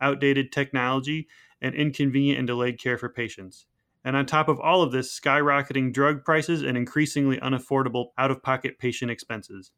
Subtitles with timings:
[0.00, 1.28] outdated technology,
[1.60, 3.66] and inconvenient and delayed care for patients.
[4.04, 8.42] And on top of all of this, skyrocketing drug prices and increasingly unaffordable out of
[8.42, 9.72] pocket patient expenses.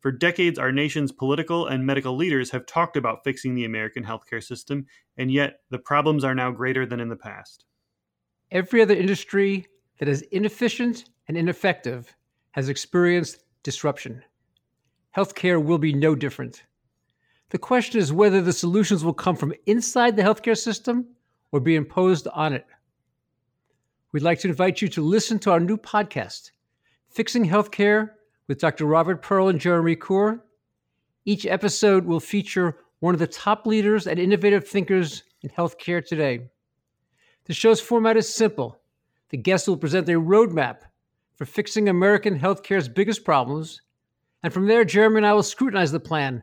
[0.00, 4.42] For decades, our nation's political and medical leaders have talked about fixing the American healthcare
[4.42, 4.84] system,
[5.16, 7.64] and yet the problems are now greater than in the past.
[8.50, 9.66] Every other industry
[9.98, 12.14] that is inefficient and ineffective
[12.50, 14.22] has experienced disruption.
[15.16, 16.64] Healthcare will be no different.
[17.54, 21.06] The question is whether the solutions will come from inside the healthcare system
[21.52, 22.66] or be imposed on it.
[24.10, 26.50] We'd like to invite you to listen to our new podcast,
[27.10, 28.10] Fixing Healthcare
[28.48, 28.86] with Dr.
[28.86, 30.40] Robert Pearl and Jeremy Corr.
[31.26, 36.48] Each episode will feature one of the top leaders and innovative thinkers in healthcare today.
[37.44, 38.80] The show's format is simple.
[39.28, 40.78] The guests will present a roadmap
[41.36, 43.80] for fixing American healthcare's biggest problems.
[44.42, 46.42] And from there, Jeremy and I will scrutinize the plan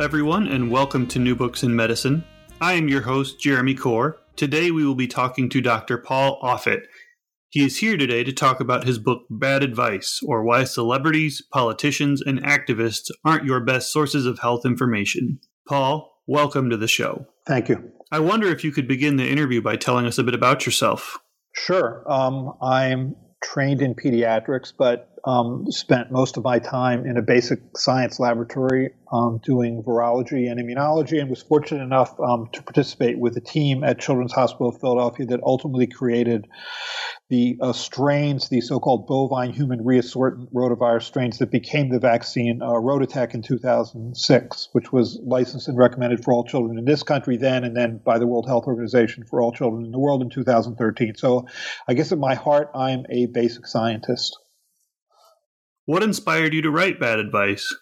[0.00, 2.24] everyone, and welcome to New Books in Medicine.
[2.60, 4.14] I am your host, Jeremy Corr.
[4.36, 5.98] Today, we will be talking to Dr.
[5.98, 6.82] Paul Offit.
[7.48, 12.22] He is here today to talk about his book, Bad Advice, or Why Celebrities, Politicians,
[12.24, 15.40] and Activists Aren't Your Best Sources of Health Information.
[15.68, 17.26] Paul, welcome to the show.
[17.48, 17.90] Thank you.
[18.12, 21.18] I wonder if you could begin the interview by telling us a bit about yourself.
[21.56, 22.04] Sure.
[22.08, 27.60] Um, I'm trained in pediatrics, but um, spent most of my time in a basic
[27.76, 33.36] science laboratory um, doing virology and immunology, and was fortunate enough um, to participate with
[33.36, 36.46] a team at Children's Hospital of Philadelphia that ultimately created
[37.28, 42.68] the uh, strains, the so-called bovine human reassortant rotavirus strains that became the vaccine uh,
[42.68, 47.64] RotaTeq in 2006, which was licensed and recommended for all children in this country then,
[47.64, 51.16] and then by the World Health Organization for all children in the world in 2013.
[51.16, 51.46] So,
[51.86, 54.38] I guess at my heart, I'm a basic scientist.
[55.88, 57.74] What inspired you to write Bad Advice?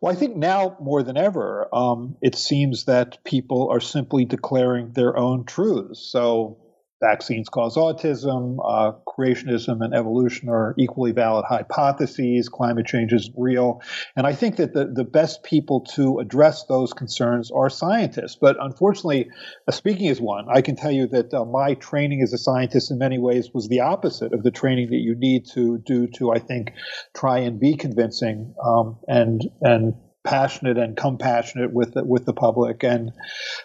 [0.00, 4.92] Well, I think now more than ever, um, it seems that people are simply declaring
[4.92, 5.98] their own truths.
[5.98, 6.58] So
[7.00, 13.80] vaccines cause autism, uh, creationism and evolution are equally valid hypotheses, climate change is real.
[14.16, 18.36] And I think that the, the best people to address those concerns are scientists.
[18.40, 19.30] But unfortunately,
[19.66, 22.90] uh, speaking as one, I can tell you that uh, my training as a scientist
[22.90, 26.32] in many ways was the opposite of the training that you need to do to,
[26.32, 26.72] I think,
[27.14, 29.94] try and be convincing um, and, and
[30.24, 33.12] passionate and compassionate with the, with the public, and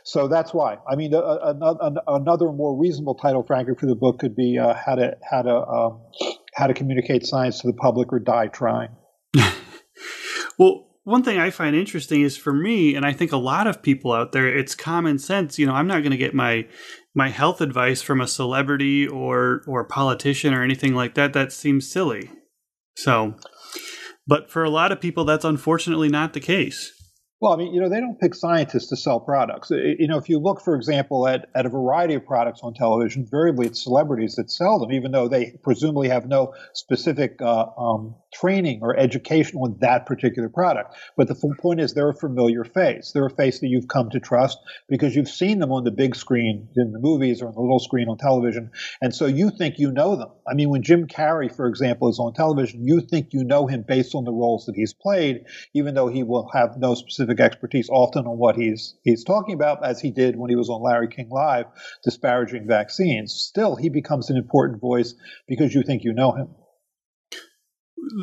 [0.03, 0.77] so that's why.
[0.89, 4.95] I mean, another, another more reasonable title, frankly, for the book could be uh, how
[4.95, 6.01] to how to um,
[6.53, 8.89] how to communicate science to the public or die trying.
[10.57, 13.81] well, one thing I find interesting is for me, and I think a lot of
[13.81, 15.59] people out there, it's common sense.
[15.59, 16.65] You know, I'm not going to get my
[17.13, 21.33] my health advice from a celebrity or or politician or anything like that.
[21.33, 22.29] That seems silly.
[22.95, 23.35] So
[24.27, 26.91] but for a lot of people, that's unfortunately not the case.
[27.43, 29.69] Well, I mean, you know, they don't pick scientists to sell products.
[29.69, 33.23] You know, if you look, for example, at, at a variety of products on television,
[33.23, 38.15] invariably it's celebrities that sell them, even though they presumably have no specific uh, um,
[38.33, 40.95] training or education on that particular product.
[41.17, 43.11] But the point is, they're a familiar face.
[43.13, 44.57] They're a face that you've come to trust
[44.87, 47.79] because you've seen them on the big screen in the movies or on the little
[47.79, 48.71] screen on television.
[49.01, 50.29] And so you think you know them.
[50.47, 53.83] I mean, when Jim Carrey, for example, is on television, you think you know him
[53.85, 55.43] based on the roles that he's played,
[55.73, 59.55] even though he will have no specific specific expertise often on what he's he's talking
[59.55, 61.65] about, as he did when he was on Larry King Live,
[62.03, 63.33] disparaging vaccines.
[63.33, 65.15] Still, he becomes an important voice
[65.47, 66.47] because you think you know him.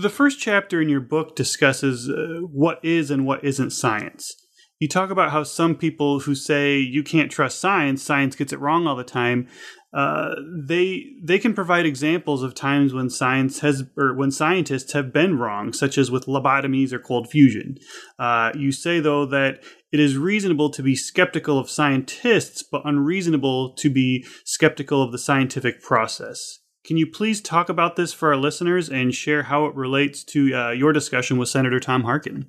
[0.02, 4.34] The first chapter in your book discusses uh, what is and what isn't science.
[4.78, 8.60] You talk about how some people who say you can't trust science, science gets it
[8.60, 9.46] wrong all the time,
[9.92, 15.12] uh, they they can provide examples of times when science has or when scientists have
[15.12, 17.76] been wrong, such as with lobotomies or cold fusion.
[18.18, 23.74] Uh, you say though that it is reasonable to be skeptical of scientists, but unreasonable
[23.74, 26.60] to be skeptical of the scientific process.
[26.84, 30.54] Can you please talk about this for our listeners and share how it relates to
[30.54, 32.46] uh, your discussion with Senator Tom Harkin?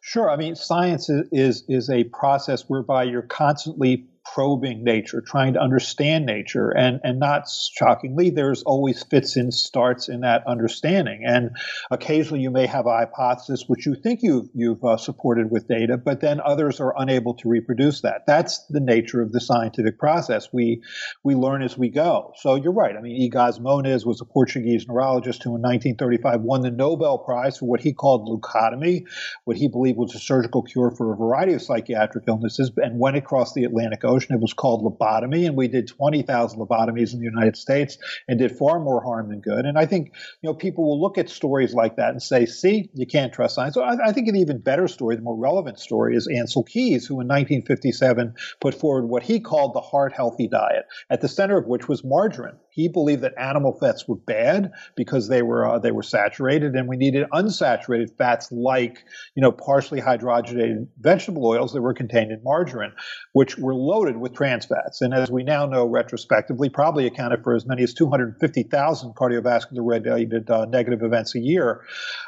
[0.00, 0.30] Sure.
[0.30, 6.26] I mean, science is is a process whereby you're constantly probing nature, trying to understand
[6.26, 11.24] nature, and and not shockingly, there's always fits and starts in that understanding.
[11.26, 11.50] And
[11.90, 15.96] occasionally, you may have a hypothesis which you think you've you've uh, supported with data,
[15.96, 18.22] but then others are unable to reproduce that.
[18.26, 20.48] That's the nature of the scientific process.
[20.52, 20.82] We
[21.22, 22.32] we learn as we go.
[22.36, 22.96] So you're right.
[22.96, 27.58] I mean, Egas Moniz was a Portuguese neurologist who, in 1935, won the Nobel Prize
[27.58, 29.04] for what he called leucotomy,
[29.44, 33.16] what he believed was a surgical cure for a variety of psychiatric illnesses, and went
[33.16, 37.24] across the Atlantic Ocean it was called lobotomy, and we did 20,000 lobotomies in the
[37.24, 37.98] United States
[38.28, 39.64] and did far more harm than good.
[39.64, 42.90] And I think you know people will look at stories like that and say, "See,
[42.94, 45.78] you can't trust science." So I, I think an even better story, the more relevant
[45.78, 50.48] story, is Ancel Keys, who in 1957 put forward what he called the heart healthy
[50.48, 52.56] diet, at the center of which was margarine.
[52.72, 56.88] He believed that animal fats were bad because they were uh, they were saturated, and
[56.88, 59.04] we needed unsaturated fats like
[59.34, 62.92] you know partially hydrogenated vegetable oils that were contained in margarine,
[63.34, 65.02] which were loaded with trans fats.
[65.02, 70.50] And as we now know retrospectively, probably accounted for as many as 250,000 cardiovascular related
[70.50, 71.84] uh, negative events a year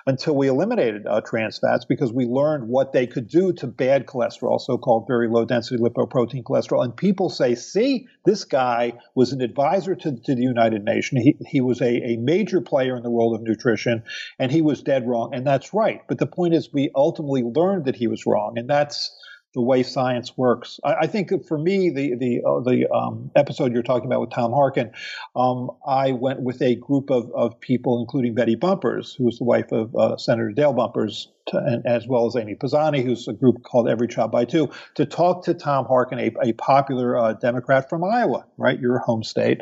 [0.06, 4.06] until we eliminated uh, trans fats because we learned what they could do to bad
[4.06, 6.84] cholesterol, so called very low density lipoprotein cholesterol.
[6.84, 11.22] And people say, see, this guy was an advisor to, to the United Nations.
[11.22, 14.02] He, he was a, a major player in the world of nutrition,
[14.38, 15.34] and he was dead wrong.
[15.34, 16.00] And that's right.
[16.08, 18.58] But the point is, we ultimately learned that he was wrong.
[18.58, 19.10] And that's
[19.54, 20.80] the way science works.
[20.84, 24.30] I, I think for me, the the uh, the um, episode you're talking about with
[24.30, 24.90] Tom Harkin,
[25.36, 29.44] um, I went with a group of, of people, including Betty Bumpers, who was the
[29.44, 33.32] wife of uh, Senator Dale Bumpers, to, and, as well as Amy Pisani, who's a
[33.32, 37.32] group called Every Child by Two, to talk to Tom Harkin, a, a popular uh,
[37.34, 39.60] Democrat from Iowa, right, your home state,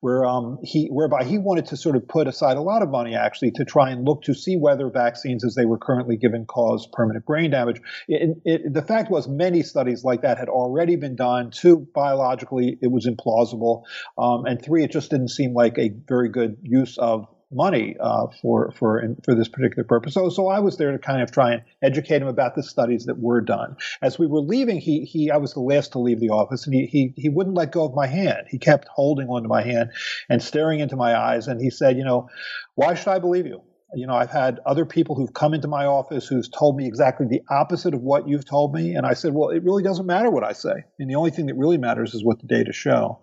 [0.00, 3.14] where um, he whereby he wanted to sort of put aside a lot of money
[3.14, 6.88] actually to try and look to see whether vaccines, as they were currently given, cause
[6.92, 7.80] permanent brain damage.
[8.08, 11.50] It, it, the fact was, many studies like that had already been done.
[11.50, 13.82] Two, biologically, it was implausible,
[14.18, 18.26] um, and three, it just didn't seem like a very good use of money uh,
[18.42, 20.14] for for for this particular purpose.
[20.14, 23.06] So so I was there to kind of try and educate him about the studies
[23.06, 23.76] that were done.
[24.02, 26.74] As we were leaving, he he I was the last to leave the office, and
[26.74, 28.46] he he he wouldn't let go of my hand.
[28.48, 29.90] He kept holding onto my hand
[30.28, 32.28] and staring into my eyes, and he said, you know,
[32.74, 33.62] why should I believe you?
[33.96, 37.26] You know, I've had other people who've come into my office who's told me exactly
[37.26, 40.30] the opposite of what you've told me, and I said, well, it really doesn't matter
[40.30, 43.20] what I say, and the only thing that really matters is what the data show.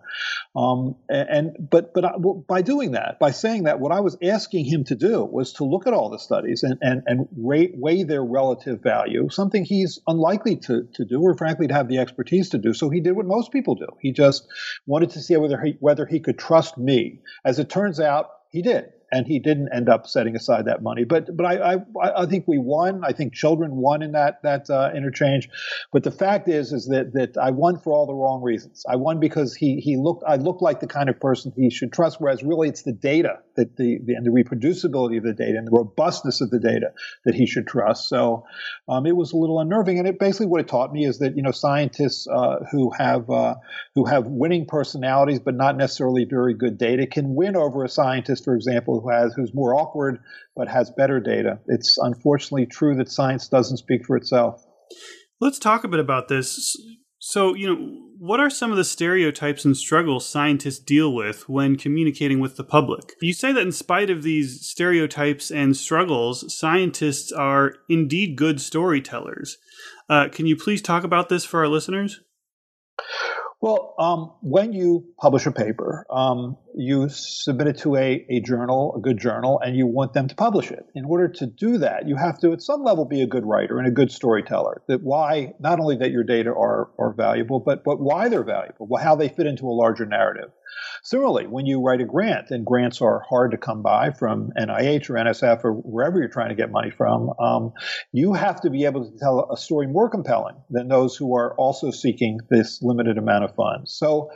[0.54, 4.16] Um, and, but but I, well, by doing that, by saying that, what I was
[4.22, 7.72] asking him to do was to look at all the studies and and and rate,
[7.74, 11.98] weigh their relative value, something he's unlikely to to do, or frankly to have the
[11.98, 12.74] expertise to do.
[12.74, 13.88] So he did what most people do.
[14.00, 14.46] He just
[14.86, 17.20] wanted to see whether he whether he could trust me.
[17.44, 21.04] As it turns out, he did and he didn't end up setting aside that money.
[21.04, 23.04] But but I I, I think we won.
[23.04, 25.48] I think children won in that that uh, interchange.
[25.92, 28.84] But the fact is is that that I won for all the wrong reasons.
[28.88, 31.92] I won because he he looked I looked like the kind of person he should
[31.92, 32.20] trust.
[32.20, 35.66] Whereas really it's the data that the, the and the reproducibility of the data and
[35.66, 36.92] the robustness of the data
[37.24, 38.08] that he should trust.
[38.08, 38.44] So
[38.88, 39.98] um, it was a little unnerving.
[39.98, 43.28] And it basically what it taught me is that you know scientists uh, who have
[43.30, 43.54] uh,
[43.94, 48.44] who have winning personalities but not necessarily very good data can win over a scientist,
[48.44, 50.18] for example who has who's more awkward
[50.56, 51.58] but has better data.
[51.66, 54.64] It's unfortunately true that science doesn't speak for itself.
[55.40, 56.76] Let's talk a bit about this.
[57.24, 57.76] So, you know,
[58.18, 62.64] what are some of the stereotypes and struggles scientists deal with when communicating with the
[62.64, 63.14] public?
[63.22, 69.58] You say that in spite of these stereotypes and struggles, scientists are indeed good storytellers.
[70.10, 72.22] Uh, can you please talk about this for our listeners?
[73.60, 78.94] Well, um, when you publish a paper, um, you submit it to a, a journal,
[78.96, 80.86] a good journal, and you want them to publish it.
[80.94, 83.78] In order to do that, you have to, at some level, be a good writer
[83.78, 84.82] and a good storyteller.
[84.88, 88.88] That why, not only that your data are, are valuable, but, but why they're valuable,
[88.96, 90.50] how they fit into a larger narrative.
[91.02, 95.10] Similarly, when you write a grant, and grants are hard to come by from NIH
[95.10, 97.72] or NSF or wherever you're trying to get money from, um,
[98.12, 101.54] you have to be able to tell a story more compelling than those who are
[101.56, 103.92] also seeking this limited amount of funds.
[103.92, 104.30] So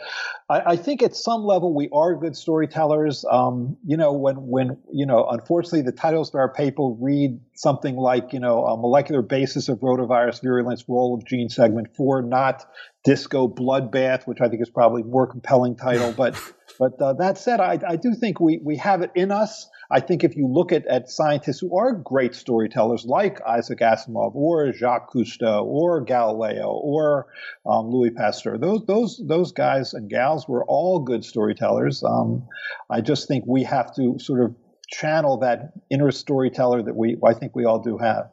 [0.49, 3.25] I, I think at some level we are good storytellers.
[3.31, 7.95] Um, you know, when when you know, unfortunately, the titles of our paper read something
[7.97, 12.65] like you know, a molecular basis of rotavirus virulence, role of gene segment four, not
[13.05, 16.13] disco bloodbath, which I think is probably more compelling title.
[16.13, 16.35] But
[16.81, 19.69] but uh, that said, I, I do think we we have it in us.
[19.91, 24.35] I think if you look at, at scientists who are great storytellers like Isaac Asimov
[24.35, 27.27] or Jacques Cousteau or Galileo or
[27.65, 32.03] um, Louis Pasteur, those, those, those guys and gals were all good storytellers.
[32.03, 32.47] Um,
[32.91, 34.55] I just think we have to sort of
[34.89, 38.31] channel that inner storyteller that we, I think we all do have.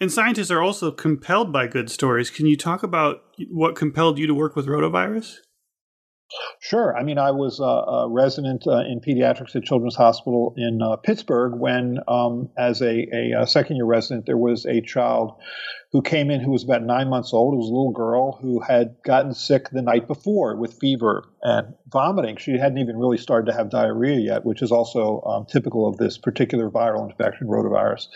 [0.00, 2.28] And scientists are also compelled by good stories.
[2.28, 5.36] Can you talk about what compelled you to work with rotavirus?
[6.60, 6.96] Sure.
[6.96, 10.96] I mean, I was a, a resident uh, in pediatrics at Children's Hospital in uh,
[10.96, 15.34] Pittsburgh when, um, as a, a, a second year resident, there was a child
[15.92, 17.54] who came in who was about nine months old.
[17.54, 21.74] It was a little girl who had gotten sick the night before with fever and
[21.86, 22.36] vomiting.
[22.36, 25.96] She hadn't even really started to have diarrhea yet, which is also um, typical of
[25.96, 28.08] this particular viral infection, rotavirus.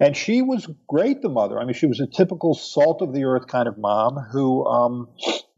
[0.00, 1.58] And she was great, the mother.
[1.58, 4.66] I mean, she was a typical salt of the earth kind of mom who.
[4.66, 5.08] Um,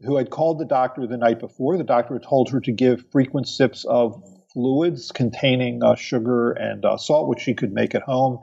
[0.03, 1.77] who had called the doctor the night before.
[1.77, 6.83] The doctor had told her to give frequent sips of fluids containing uh, sugar and
[6.83, 8.39] uh, salt, which she could make at home.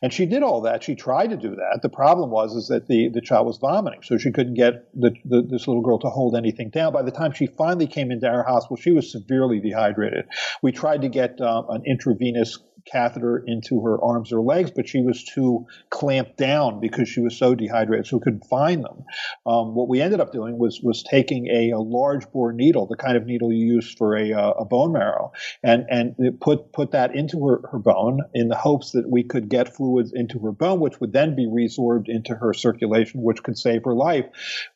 [0.00, 0.82] And she did all that.
[0.82, 1.80] She tried to do that.
[1.82, 5.12] The problem was is that the, the child was vomiting, so she couldn't get the,
[5.24, 6.92] the, this little girl to hold anything down.
[6.92, 10.24] By the time she finally came into our hospital, she was severely dehydrated.
[10.62, 15.00] We tried to get um, an intravenous catheter into her arms or legs, but she
[15.00, 19.04] was too clamped down because she was so dehydrated, so couldn't find them.
[19.46, 22.96] Um, what we ended up doing was was taking a, a, large bore needle, the
[22.96, 26.92] kind of needle you use for a, uh, a bone marrow, and and put put
[26.92, 30.52] that into her, her bone in the hopes that we could get fluids into her
[30.52, 34.26] bone, which would then be resorbed into her circulation, which could save her life.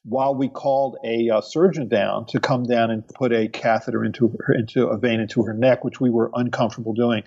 [0.04, 4.28] While we called a uh, surgeon down to come down and put a catheter into
[4.28, 7.22] her into a vein into her neck, which we were uncomfortable doing.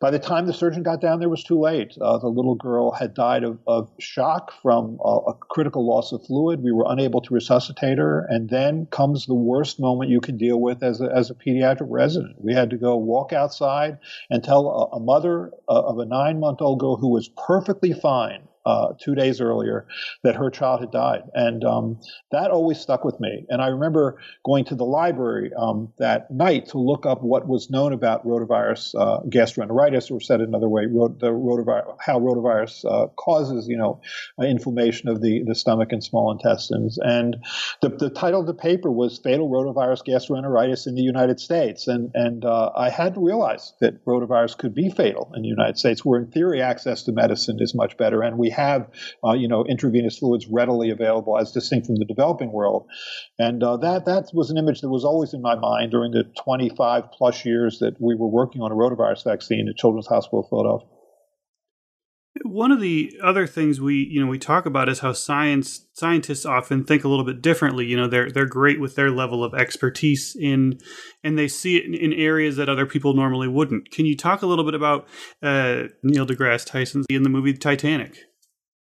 [0.00, 1.96] By the time the surgeon got down there, was too late.
[2.00, 6.62] Uh, the little girl had died of, of shock from a critical loss of fluid.
[6.62, 8.26] We were unable to resuscitate her.
[8.28, 11.86] And then comes the worst moment you can deal with as a, as a pediatric
[11.88, 12.36] resident.
[12.38, 13.98] We had to go walk outside
[14.28, 17.92] and tell a, a mother uh, of a nine month old girl who was perfectly
[17.92, 19.86] fine uh, two days earlier
[20.22, 21.22] that her child had died.
[21.34, 22.00] And um,
[22.30, 23.46] that always stuck with me.
[23.48, 27.70] And I remember going to the library um, that night to look up what was
[27.70, 33.66] known about rotavirus uh, gastroenteritis, or said another way, the rotavirus, how rotavirus uh, causes,
[33.68, 34.00] you know,
[34.42, 36.98] inflammation of the, the stomach and small intestines.
[37.00, 37.36] And
[37.80, 41.88] the, the title of the paper was Fatal Rotavirus Gastroenteritis in the United States.
[41.88, 45.78] And, and uh, I had to realize that rotavirus could be fatal in the United
[45.78, 48.22] States, where in theory access to medicine is much better.
[48.22, 48.88] And we have,
[49.24, 52.86] uh, you know, intravenous fluids readily available as distinct from the developing world.
[53.38, 56.24] And uh, that that was an image that was always in my mind during the
[56.44, 60.48] 25 plus years that we were working on a rotavirus vaccine at Children's Hospital of
[60.48, 60.88] Philadelphia.
[62.44, 66.46] One of the other things we you know we talk about is how science scientists
[66.46, 67.86] often think a little bit differently.
[67.86, 70.78] You know they're they're great with their level of expertise in
[71.24, 73.90] and they see it in, in areas that other people normally wouldn't.
[73.90, 75.08] Can you talk a little bit about
[75.42, 78.29] uh, Neil deGrasse Tyson in the movie Titanic?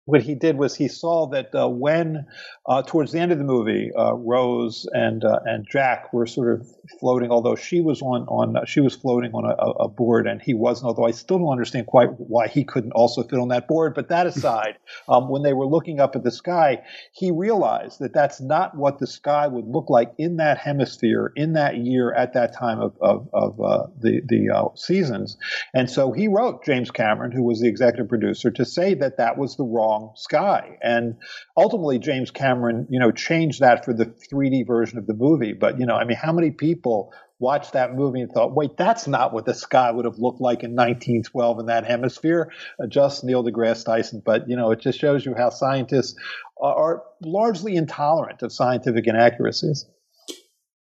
[0.04, 2.26] What he did was he saw that uh, when
[2.66, 6.52] uh, towards the end of the movie, uh, Rose and uh, and Jack were sort
[6.52, 6.66] of
[6.98, 10.42] floating, although she was on on uh, she was floating on a, a, board and
[10.42, 10.88] he wasn't.
[10.88, 13.94] Although I still don't understand quite why he couldn't also fit on that board.
[13.94, 14.78] But that aside,
[15.08, 16.82] um, when they were looking up at the sky,
[17.12, 21.52] he realized that that's not what the sky would look like in that hemisphere in
[21.52, 25.36] that year at that time of of, of uh, the the seasons.
[25.74, 29.38] And so he wrote James Cameron, who was the executive producer, to say that that
[29.38, 30.78] was the wrong sky.
[30.82, 31.16] And
[31.56, 35.52] ultimately, James Cameron, you know, changed that for the 3D version of the movie.
[35.52, 39.06] But, you know, I mean, how many people watched that movie and thought, wait, that's
[39.06, 42.50] not what the sky would have looked like in 1912 in that hemisphere?
[42.82, 44.22] Uh, just Neil deGrasse Tyson.
[44.24, 46.14] But, you know, it just shows you how scientists
[46.60, 49.86] are, are largely intolerant of scientific inaccuracies.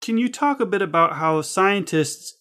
[0.02, 2.36] Can you talk a bit about how scientists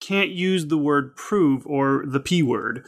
[0.00, 2.84] can't use the word prove or the P word?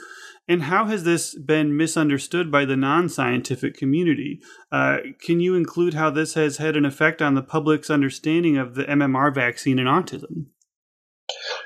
[0.49, 4.41] And how has this been misunderstood by the non scientific community?
[4.71, 8.75] Uh, can you include how this has had an effect on the public's understanding of
[8.75, 10.47] the MMR vaccine and autism?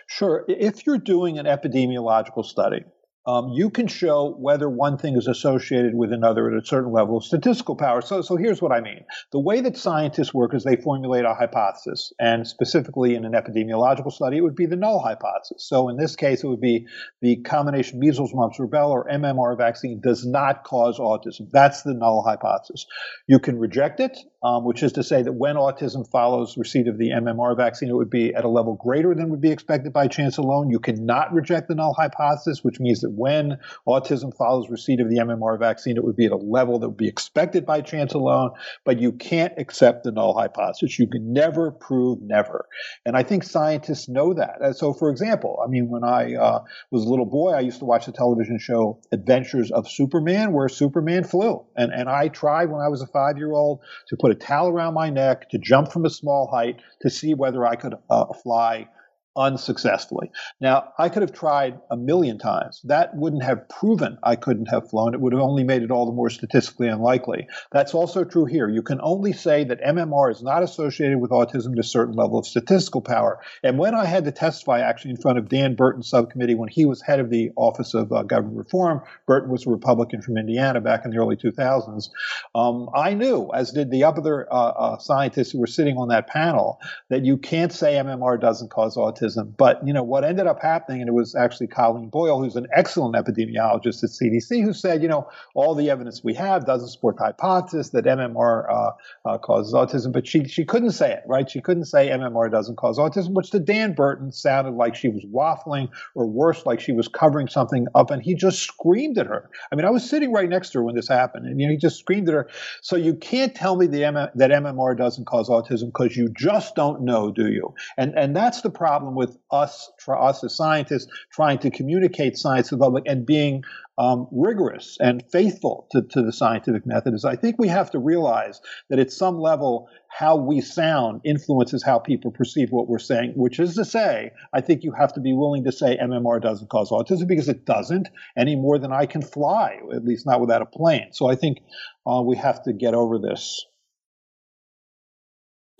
[0.06, 0.44] Sure.
[0.48, 2.84] If you're doing an epidemiological study,
[3.26, 7.18] um, you can show whether one thing is associated with another at a certain level
[7.18, 8.00] of statistical power.
[8.00, 9.04] So, so here's what I mean.
[9.32, 14.10] The way that scientists work is they formulate a hypothesis, and specifically in an epidemiological
[14.10, 15.68] study, it would be the null hypothesis.
[15.68, 16.86] So in this case, it would be
[17.20, 21.50] the combination measles, mumps, rubella, or MMR vaccine does not cause autism.
[21.50, 22.86] That's the null hypothesis.
[23.26, 26.96] You can reject it, um, which is to say that when autism follows receipt of
[26.96, 30.08] the MMR vaccine, it would be at a level greater than would be expected by
[30.08, 30.70] chance alone.
[30.70, 35.18] You cannot reject the null hypothesis, which means that when autism follows receipt of the
[35.18, 38.50] MMR vaccine, it would be at a level that would be expected by chance alone.
[38.84, 40.98] But you can't accept the null hypothesis.
[40.98, 42.66] You can never prove never.
[43.04, 44.56] And I think scientists know that.
[44.60, 47.80] And so, for example, I mean, when I uh, was a little boy, I used
[47.80, 51.64] to watch the television show Adventures of Superman, where Superman flew.
[51.76, 54.68] And, and I tried when I was a five year old to put a towel
[54.68, 58.32] around my neck, to jump from a small height, to see whether I could uh,
[58.32, 58.88] fly
[59.36, 60.30] unsuccessfully.
[60.60, 62.80] Now, I could have tried a million times.
[62.84, 65.14] That wouldn't have proven I couldn't have flown.
[65.14, 67.46] It would have only made it all the more statistically unlikely.
[67.70, 68.68] That's also true here.
[68.68, 72.38] You can only say that MMR is not associated with autism to a certain level
[72.38, 73.40] of statistical power.
[73.62, 76.84] And when I had to testify actually in front of Dan Burton's subcommittee when he
[76.84, 80.80] was head of the Office of uh, Government Reform, Burton was a Republican from Indiana
[80.80, 82.10] back in the early 2000s,
[82.54, 86.26] um, I knew, as did the other uh, uh, scientists who were sitting on that
[86.26, 89.56] panel, that you can't say MMR doesn't cause autism autism.
[89.56, 92.66] But you know what ended up happening, and it was actually Colleen Boyle, who's an
[92.74, 97.16] excellent epidemiologist at CDC, who said, you know, all the evidence we have doesn't support
[97.16, 98.90] the hypothesis that MMR uh,
[99.28, 100.12] uh, causes autism.
[100.12, 101.48] But she she couldn't say it, right?
[101.48, 105.24] She couldn't say MMR doesn't cause autism, which to Dan Burton sounded like she was
[105.32, 109.50] waffling, or worse, like she was covering something up, and he just screamed at her.
[109.72, 111.72] I mean, I was sitting right next to her when this happened, and you know,
[111.72, 112.48] he just screamed at her.
[112.82, 116.74] So you can't tell me the M- that MMR doesn't cause autism because you just
[116.74, 117.74] don't know, do you?
[117.96, 122.68] And and that's the problem problem with us, us as scientists, trying to communicate science
[122.68, 123.62] to the public and being
[123.98, 127.98] um, rigorous and faithful to, to the scientific method is I think we have to
[127.98, 133.34] realize that at some level, how we sound influences how people perceive what we're saying,
[133.36, 136.70] which is to say, I think you have to be willing to say MMR doesn't
[136.70, 140.62] cause autism because it doesn't any more than I can fly, at least not without
[140.62, 141.12] a plane.
[141.12, 141.58] So I think
[142.06, 143.66] uh, we have to get over this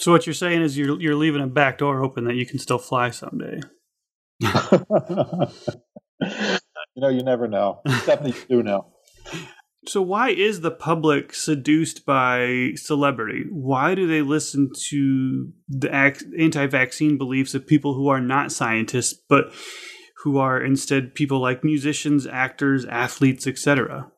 [0.01, 2.59] so what you're saying is you're you're leaving a back door open that you can
[2.59, 3.61] still fly someday.
[4.41, 4.49] you
[6.97, 7.83] know, you never know.
[8.07, 8.87] Definitely do know.
[9.87, 13.45] So why is the public seduced by celebrity?
[13.51, 19.53] Why do they listen to the anti-vaccine beliefs of people who are not scientists, but
[20.23, 24.11] who are instead people like musicians, actors, athletes, etc.?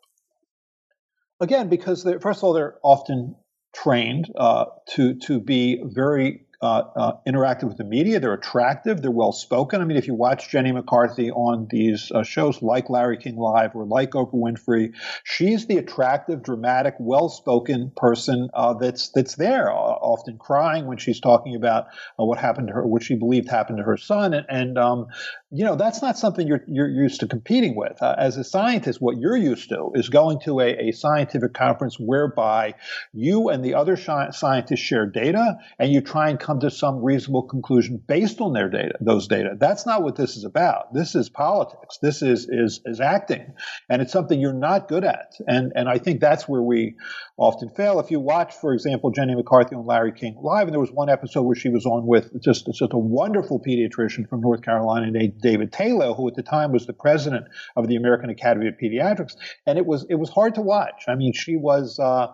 [1.41, 3.35] Again, because first of all, they're often
[3.73, 8.21] trained uh, to to be very uh, uh, interactive with the media.
[8.21, 9.03] They're attractive.
[9.03, 9.81] They're well spoken.
[9.81, 13.75] I mean, if you watch Jenny McCarthy on these uh, shows like Larry King Live
[13.75, 14.93] or like Oprah Winfrey,
[15.25, 20.99] she's the attractive, dramatic, well spoken person uh, that's that's there, uh, often crying when
[20.99, 21.87] she's talking about
[22.19, 25.09] uh, what happened to her, what she believed happened to her son, and, and um,
[25.53, 28.01] you know that's not something you're you're used to competing with.
[28.01, 31.97] Uh, as a scientist, what you're used to is going to a, a scientific conference
[31.99, 32.75] whereby
[33.13, 37.03] you and the other scientists share data, and you try and come come to some
[37.03, 39.57] reasonable conclusion based on their data, those data.
[39.59, 40.93] That's not what this is about.
[40.93, 41.99] This is politics.
[42.03, 43.55] This is is is acting,
[43.89, 45.33] and it's something you're not good at.
[45.47, 46.97] And and I think that's where we
[47.43, 47.99] often fail.
[47.99, 51.11] If you watch, for example, Jenny McCarthy on Larry King Live, and there was one
[51.11, 55.41] episode where she was on with just just a wonderful pediatrician from North Carolina named
[55.41, 59.35] David Tayloe, who at the time was the president of the American Academy of Pediatrics,
[59.67, 61.05] and it was it was hard to watch.
[61.09, 61.99] I mean, she was.
[61.99, 62.29] Uh,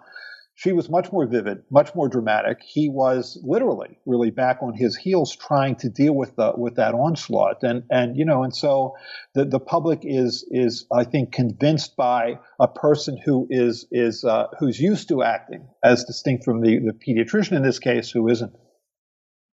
[0.59, 2.59] she was much more vivid, much more dramatic.
[2.67, 6.95] He was literally really back on his heels trying to deal with the with that
[6.95, 7.63] onslaught.
[7.63, 8.97] And and you know, and so
[9.37, 14.49] the, the public is is I think convinced by a person who is is uh,
[14.59, 18.53] who's used to acting as distinct from the, the pediatrician in this case who isn't.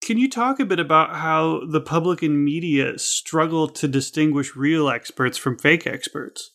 [0.03, 4.89] Can you talk a bit about how the public and media struggle to distinguish real
[4.89, 6.49] experts from fake experts?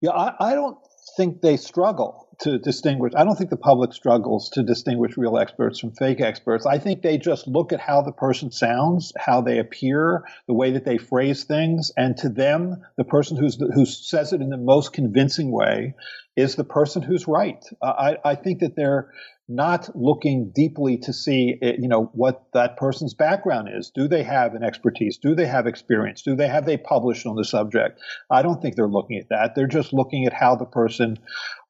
[0.00, 0.78] Yeah, I, I don't
[1.16, 3.12] think they struggle to distinguish.
[3.16, 6.66] I don't think the public struggles to distinguish real experts from fake experts.
[6.66, 10.72] I think they just look at how the person sounds, how they appear, the way
[10.72, 14.56] that they phrase things, and to them, the person who's who says it in the
[14.56, 15.94] most convincing way
[16.36, 17.64] is the person who's right.
[17.80, 19.10] Uh, I, I think that they're
[19.48, 23.90] not looking deeply to see eh, you know what that person's background is.
[23.90, 25.18] Do they have an expertise?
[25.18, 26.22] Do they have experience?
[26.22, 28.00] Do they have they published on the subject?
[28.28, 29.54] I don't think they're looking at that.
[29.54, 31.18] They're just looking at how the person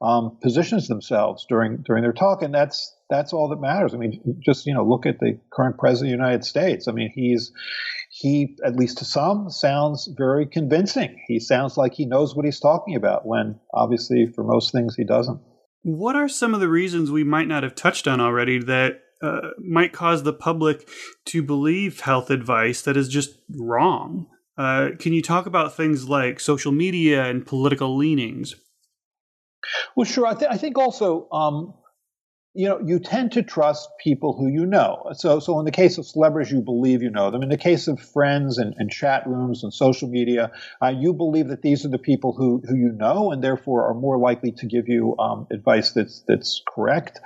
[0.01, 2.43] um, positions themselves during during their talk.
[2.43, 3.93] And that's that's all that matters.
[3.93, 6.89] I mean just you know look at the current president of the united states.
[6.89, 7.53] I mean he's
[8.09, 11.21] he at least to some sounds very convincing.
[11.27, 15.05] He sounds like he knows what he's talking about when obviously for most things he
[15.05, 15.41] doesn't
[15.87, 19.51] what are some of the reasons we might not have touched on already that uh,
[19.61, 20.89] might cause the public
[21.27, 24.27] to believe health advice that is just wrong?
[24.59, 28.57] Uh, can you talk about things like social media and political leanings?
[29.95, 30.27] Well, sure.
[30.27, 31.75] I, th- I think also um,
[32.57, 35.11] you know, you tend to trust people who you know.
[35.13, 37.43] So, so in the case of celebrities, you believe you know them.
[37.43, 40.51] In the case of friends and, and chat rooms and social media,
[40.83, 43.95] uh, you believe that these are the people who, who you know and therefore are
[43.95, 47.21] more likely to give you um, advice that's that's correct.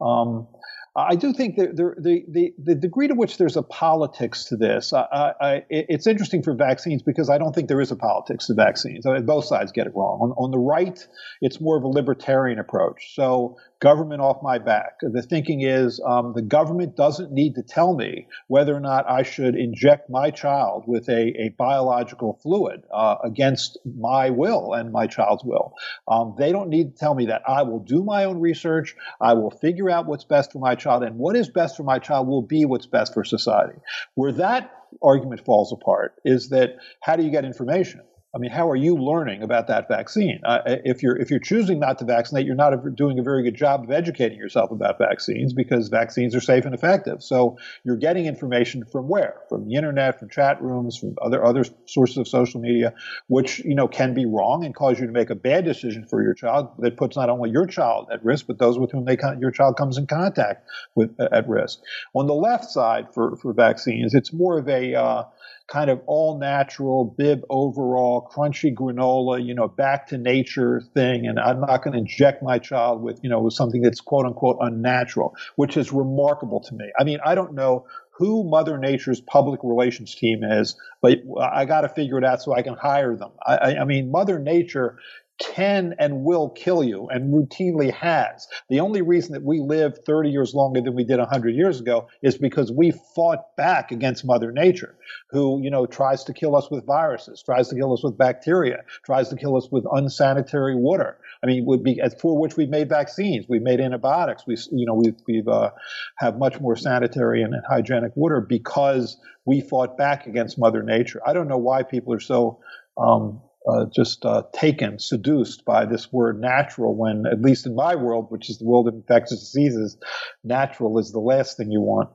[0.00, 0.48] Um,
[0.94, 4.92] I do think that the, the, the, degree to which there's a politics to this,
[4.92, 8.54] I, I, it's interesting for vaccines because I don't think there is a politics to
[8.54, 9.06] vaccines.
[9.06, 10.18] I mean, both sides get it wrong.
[10.20, 10.98] On, on the right,
[11.40, 13.14] it's more of a libertarian approach.
[13.14, 15.00] So government off my back.
[15.02, 19.24] The thinking is um, the government doesn't need to tell me whether or not I
[19.24, 25.08] should inject my child with a, a biological fluid uh, against my will and my
[25.08, 25.74] child's will.
[26.06, 27.42] Um, they don't need to tell me that.
[27.48, 28.94] I will do my own research.
[29.20, 31.98] I will figure out what's best for my child, and what is best for my
[31.98, 33.78] child will be what's best for society.
[34.14, 34.70] Where that
[35.02, 38.02] argument falls apart is that how do you get information?
[38.34, 40.40] I mean, how are you learning about that vaccine?
[40.42, 43.54] Uh, if you're if you're choosing not to vaccinate, you're not doing a very good
[43.54, 47.22] job of educating yourself about vaccines because vaccines are safe and effective.
[47.22, 49.36] So you're getting information from where?
[49.50, 52.94] From the internet, from chat rooms, from other other sources of social media,
[53.26, 56.22] which you know can be wrong and cause you to make a bad decision for
[56.22, 59.18] your child that puts not only your child at risk but those with whom they
[59.40, 61.80] your child comes in contact with at risk.
[62.14, 65.24] On the left side for for vaccines, it's more of a uh,
[65.68, 71.26] kind of all natural, bib overall, crunchy granola, you know, back to nature thing.
[71.26, 74.26] And I'm not going to inject my child with, you know, with something that's quote
[74.26, 76.90] unquote unnatural, which is remarkable to me.
[76.98, 81.80] I mean, I don't know who Mother Nature's public relations team is, but I got
[81.80, 83.30] to figure it out so I can hire them.
[83.44, 84.98] I, I mean, Mother Nature
[85.42, 88.46] can and will kill you and routinely has.
[88.68, 92.08] The only reason that we live 30 years longer than we did 100 years ago
[92.22, 94.96] is because we fought back against Mother Nature,
[95.30, 98.84] who, you know, tries to kill us with viruses, tries to kill us with bacteria,
[99.04, 101.18] tries to kill us with unsanitary water.
[101.42, 104.94] I mean, would be for which we've made vaccines, we've made antibiotics, we, you know,
[104.94, 105.70] we've, we've uh,
[106.16, 111.20] have much more sanitary and, hygienic water because we fought back against Mother Nature.
[111.26, 112.60] I don't know why people are so
[112.96, 117.94] um, uh, just uh, taken, seduced by this word natural, when, at least in my
[117.94, 119.96] world, which is the world of infectious diseases,
[120.42, 122.10] natural is the last thing you want.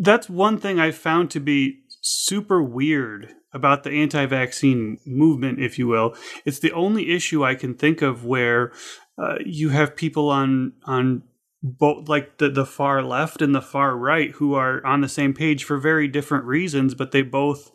[0.00, 5.78] That's one thing I found to be super weird about the anti vaccine movement, if
[5.78, 6.14] you will.
[6.44, 8.72] It's the only issue I can think of where
[9.18, 11.22] uh, you have people on, on
[11.62, 15.34] both like the, the far left and the far right who are on the same
[15.34, 17.70] page for very different reasons, but they both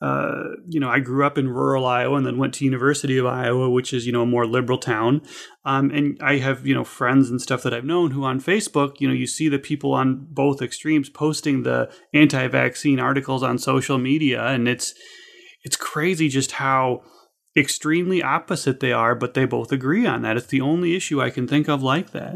[0.00, 3.26] uh, you know, I grew up in rural Iowa and then went to University of
[3.26, 5.22] Iowa, which is, you know, a more liberal town.
[5.64, 9.00] Um, and I have, you know, friends and stuff that I've known who on Facebook,
[9.00, 13.96] you know, you see the people on both extremes posting the anti-vaccine articles on social
[13.96, 14.44] media.
[14.44, 14.94] And it's,
[15.62, 17.02] it's crazy just how
[17.56, 20.36] extremely opposite they are, but they both agree on that.
[20.36, 22.34] It's the only issue I can think of like that.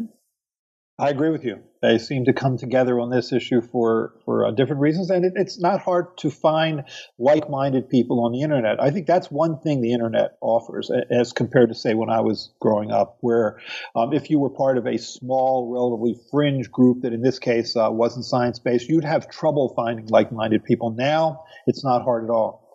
[1.01, 1.61] I agree with you.
[1.81, 5.35] They seem to come together on this issue for for uh, different reasons, and it,
[5.37, 6.83] it's not hard to find
[7.21, 8.83] like-minded people on the internet.
[8.83, 12.53] I think that's one thing the internet offers, as compared to say when I was
[12.61, 13.61] growing up, where
[13.95, 17.77] um, if you were part of a small, relatively fringe group that in this case
[17.77, 20.91] uh, wasn't science-based, you'd have trouble finding like-minded people.
[20.91, 22.67] Now it's not hard at all.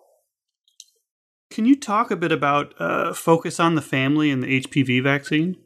[1.50, 5.58] Can you talk a bit about uh, focus on the family and the HPV vaccine?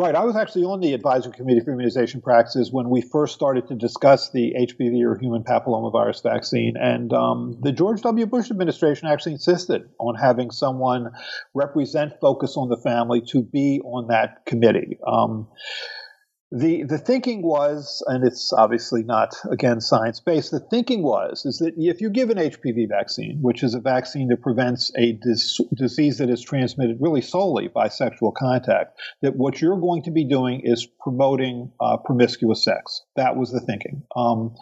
[0.00, 0.14] Right.
[0.14, 3.74] I was actually on the advisory committee for immunization practices when we first started to
[3.74, 6.74] discuss the HPV or human papillomavirus vaccine.
[6.80, 8.24] And um, the George W.
[8.26, 11.10] Bush administration actually insisted on having someone
[11.52, 15.00] represent Focus on the Family to be on that committee.
[15.04, 15.48] Um,
[16.50, 20.50] the the thinking was, and it's obviously not again science based.
[20.50, 24.28] The thinking was is that if you give an HPV vaccine, which is a vaccine
[24.28, 29.60] that prevents a dis- disease that is transmitted really solely by sexual contact, that what
[29.60, 33.02] you're going to be doing is promoting uh, promiscuous sex.
[33.16, 34.02] That was the thinking.
[34.16, 34.54] Um,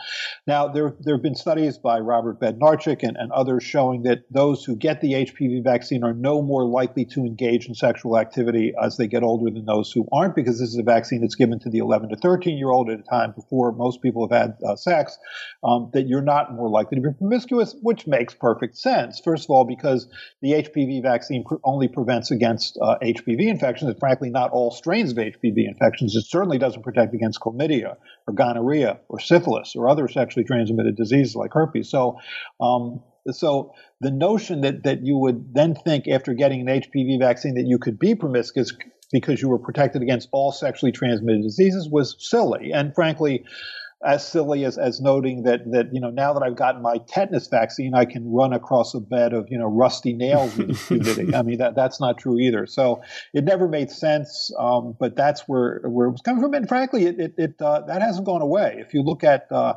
[0.45, 4.65] now there there have been studies by Robert Bednarczyk and, and others showing that those
[4.65, 8.97] who get the HPV vaccine are no more likely to engage in sexual activity as
[8.97, 11.71] they get older than those who aren't, because this is a vaccine that's given to
[11.71, 14.57] the the 11 to 13 year old at a time before most people have had
[14.67, 15.19] uh, sex,
[15.63, 19.21] um, that you're not more likely to be promiscuous, which makes perfect sense.
[19.23, 20.09] First of all, because
[20.41, 25.13] the HPV vaccine pr- only prevents against uh, HPV infections, and frankly, not all strains
[25.13, 26.17] of HPV infections.
[26.17, 31.37] It certainly doesn't protect against chlamydia or gonorrhea or syphilis or other sexually transmitted diseases
[31.37, 31.91] like herpes.
[31.91, 32.19] So,
[32.61, 37.55] um, so the notion that, that you would then think after getting an HPV vaccine
[37.55, 38.73] that you could be promiscuous
[39.13, 42.73] because you were protected against all sexually transmitted diseases was silly.
[42.73, 43.45] And frankly,
[44.05, 47.49] as silly as, as noting that that you know now that I've gotten my tetanus
[47.49, 51.35] vaccine, I can run across a bed of you know rusty nails with impunity.
[51.35, 52.67] I mean that that's not true either.
[52.67, 54.53] So it never made sense.
[54.59, 57.83] Um, but that's where where it was coming from, and frankly, it it, it uh,
[57.87, 58.77] that hasn't gone away.
[58.79, 59.75] If you look at uh,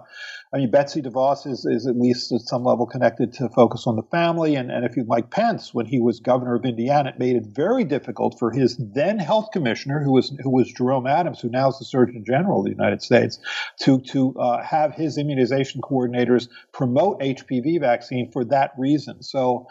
[0.51, 3.95] I mean, Betsy DeVos is, is at least at some level connected to focus on
[3.95, 4.55] the family.
[4.55, 7.45] And, and if you like Pence, when he was governor of Indiana, it made it
[7.45, 11.69] very difficult for his then health commissioner, who was who was Jerome Adams, who now
[11.69, 13.38] is the Surgeon General of the United States,
[13.82, 19.24] to to uh, have his immunization coordinators promote HPV vaccine for that reason.
[19.24, 19.67] So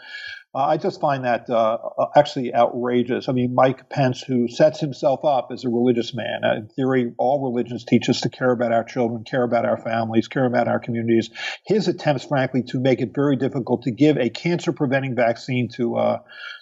[0.55, 3.29] uh, I just find that uh, uh, actually outrageous.
[3.29, 7.13] I mean, Mike Pence, who sets himself up as a religious man, uh, in theory,
[7.19, 10.67] all religions teach us to care about our children, care about our families, care about
[10.67, 11.29] our communities.
[11.67, 16.19] His attempts, frankly, to make it very difficult to give a cancer-preventing vaccine to uh,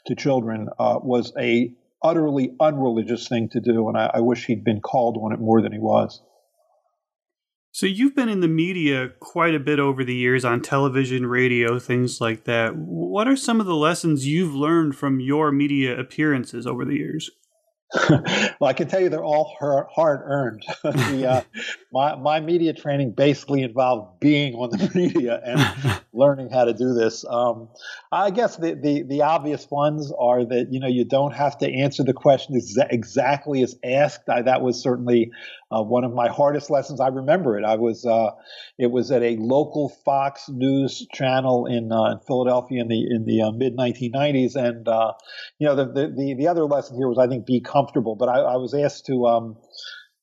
[0.08, 4.82] to children was a utterly unreligious thing to do, and I, I wish he'd been
[4.82, 6.22] called on it more than he was.
[7.78, 11.78] So you've been in the media quite a bit over the years on television, radio,
[11.78, 12.76] things like that.
[12.76, 17.30] What are some of the lessons you've learned from your media appearances over the years?
[18.10, 20.64] well, I can tell you they're all hard earned.
[20.84, 21.42] the, uh,
[21.92, 26.94] my, my media training basically involved being on the media and learning how to do
[26.94, 27.24] this.
[27.30, 27.70] Um,
[28.12, 31.72] I guess the, the, the, obvious ones are that you know you don't have to
[31.72, 34.30] answer the question exa- exactly as asked.
[34.30, 35.32] I, that was certainly
[35.72, 37.00] uh, one of my hardest lessons.
[37.00, 37.66] I remember it.
[37.66, 38.32] I was uh,
[38.78, 43.26] it was at a local Fox News channel in, uh, in Philadelphia in the in
[43.26, 45.14] the uh, mid 1990s, and uh,
[45.60, 48.16] you know the, the the other lesson here was I think be comfortable.
[48.16, 49.58] But I, I was asked to um,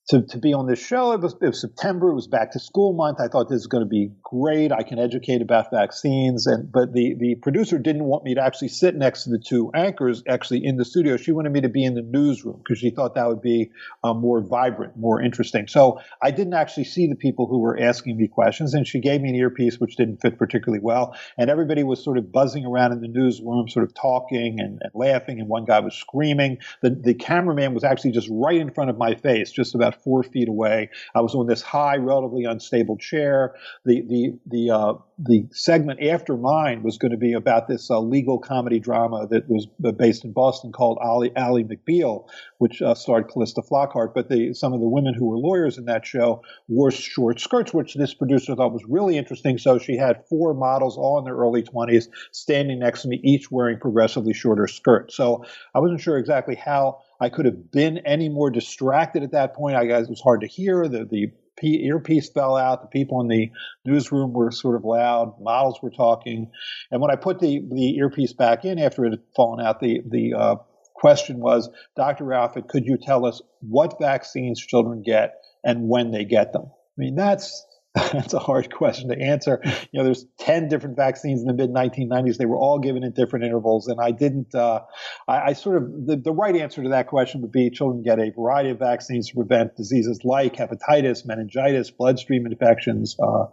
[0.09, 1.13] to, to be on this show.
[1.13, 2.09] It was, it was September.
[2.09, 3.19] It was back to school month.
[3.19, 4.71] I thought this is going to be great.
[4.71, 6.45] I can educate about vaccines.
[6.45, 9.71] And but the the producer didn't want me to actually sit next to the two
[9.73, 11.17] anchors actually in the studio.
[11.17, 13.71] She wanted me to be in the newsroom because she thought that would be
[14.03, 15.67] uh, more vibrant, more interesting.
[15.67, 18.75] So I didn't actually see the people who were asking me questions.
[18.75, 21.15] And she gave me an earpiece which didn't fit particularly well.
[21.37, 24.91] And everybody was sort of buzzing around in the newsroom, sort of talking and, and
[24.93, 25.39] laughing.
[25.39, 26.59] And one guy was screaming.
[26.81, 30.23] The the cameraman was actually just right in front of my face, just about four
[30.23, 30.89] feet away.
[31.13, 33.55] I was on this high, relatively unstable chair.
[33.85, 37.99] The the the uh, the segment after mine was going to be about this uh,
[37.99, 42.27] legal comedy drama that was based in Boston called Ally, Ally McBeal,
[42.57, 44.13] which uh, starred Calista Flockhart.
[44.13, 47.73] But the, some of the women who were lawyers in that show wore short skirts,
[47.73, 49.57] which this producer thought was really interesting.
[49.57, 53.49] So she had four models, all in their early 20s, standing next to me, each
[53.49, 55.15] wearing progressively shorter skirts.
[55.15, 59.55] So I wasn't sure exactly how I could have been any more distracted at that
[59.55, 59.75] point.
[59.75, 60.87] I guess it was hard to hear.
[60.87, 61.31] The the
[61.63, 62.81] earpiece fell out.
[62.81, 63.51] The people in the
[63.85, 65.35] newsroom were sort of loud.
[65.39, 66.51] Models were talking.
[66.91, 70.01] And when I put the, the earpiece back in after it had fallen out, the
[70.05, 70.55] the uh,
[70.93, 72.25] question was, Dr.
[72.25, 76.65] Offit, could you tell us what vaccines children get and when they get them?
[76.65, 77.65] I mean, that's
[78.11, 79.61] That's a hard question to answer.
[79.63, 82.37] You know, there's 10 different vaccines in the mid 1990s.
[82.37, 83.87] They were all given at different intervals.
[83.87, 84.81] And I didn't, uh,
[85.29, 88.19] I, I, sort of, the, the right answer to that question would be children get
[88.19, 93.15] a variety of vaccines to prevent diseases like hepatitis, meningitis, bloodstream infections.
[93.17, 93.45] Uh,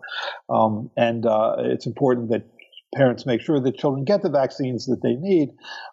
[0.52, 2.42] um, and uh, it's important that
[2.94, 5.50] parents make sure that children get the vaccines that they need.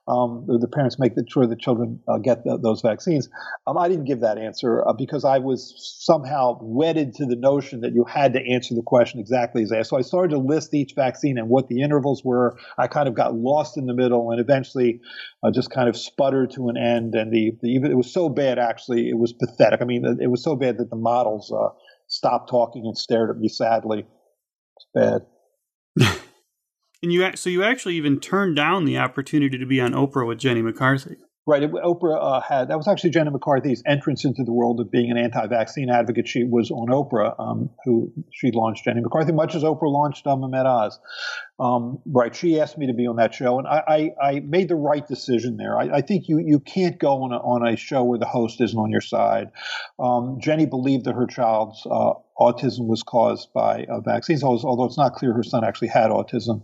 [0.08, 3.30] Um, the parents make sure that children uh, get the, those vaccines.
[3.68, 7.82] Um, I didn't give that answer uh, because I was somehow wedded to the notion
[7.82, 9.90] that you had to answer the question exactly as asked.
[9.90, 12.58] So I started to list each vaccine and what the intervals were.
[12.78, 15.00] I kind of got lost in the middle and eventually
[15.44, 17.16] uh, just kind of sputtered to an end.
[17.16, 19.82] And the, the it was so bad, actually, it was pathetic.
[19.82, 21.70] I mean, it was so bad that the models uh,
[22.08, 24.06] stopped talking and stared at me sadly.
[24.76, 26.20] It's bad.
[27.02, 30.40] And you so you actually even turned down the opportunity to be on Oprah with
[30.40, 31.16] Jenny McCarthy.
[31.50, 31.64] Right.
[31.64, 35.18] Oprah uh, had that was actually Jenny McCarthy's entrance into the world of being an
[35.18, 36.28] anti-vaccine advocate.
[36.28, 40.42] She was on Oprah, um, who she launched Jenny McCarthy, much as Oprah launched um,
[40.42, 41.00] Mehmet Oz.
[41.60, 42.36] Um, right.
[42.36, 45.06] She asked me to be on that show, and I, I, I made the right
[45.08, 45.76] decision there.
[45.80, 48.62] I, I, think you you can't go on a, on a show where the host
[48.62, 49.50] isn't on your side.
[49.98, 54.98] Um, Jenny believed that her child's uh, autism was caused by uh, vaccines, although it's
[54.98, 56.64] not clear her son actually had autism.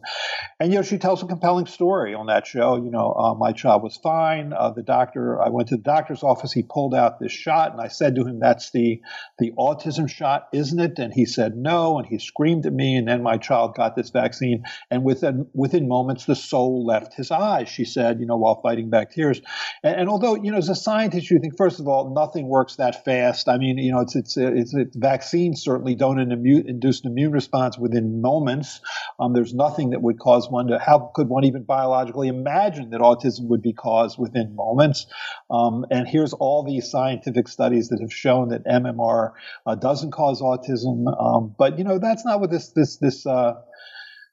[0.59, 2.77] And, you know, she tells a compelling story on that show.
[2.77, 4.53] You know, uh, my child was fine.
[4.53, 6.53] Uh, the doctor, I went to the doctor's office.
[6.53, 9.01] He pulled out this shot, and I said to him, That's the,
[9.37, 10.97] the autism shot, isn't it?
[10.97, 11.99] And he said, No.
[11.99, 12.95] And he screamed at me.
[12.95, 14.63] And then my child got this vaccine.
[14.89, 18.89] And within, within moments, the soul left his eyes, she said, you know, while fighting
[18.89, 19.41] back tears.
[19.83, 22.77] And, and although, you know, as a scientist, you think, first of all, nothing works
[22.77, 23.49] that fast.
[23.49, 27.77] I mean, you know, it's, it's, it's, it's vaccines certainly don't induce an immune response
[27.77, 28.79] within moments.
[29.19, 33.01] Um, there's nothing that would cause one to, how could one even biologically imagine that
[33.01, 35.07] autism would be caused within moments?
[35.49, 39.31] Um, and here's all these scientific studies that have shown that MMR
[39.65, 41.05] uh, doesn't cause autism.
[41.19, 43.55] Um, but, you know, that's not what this, this, this, uh,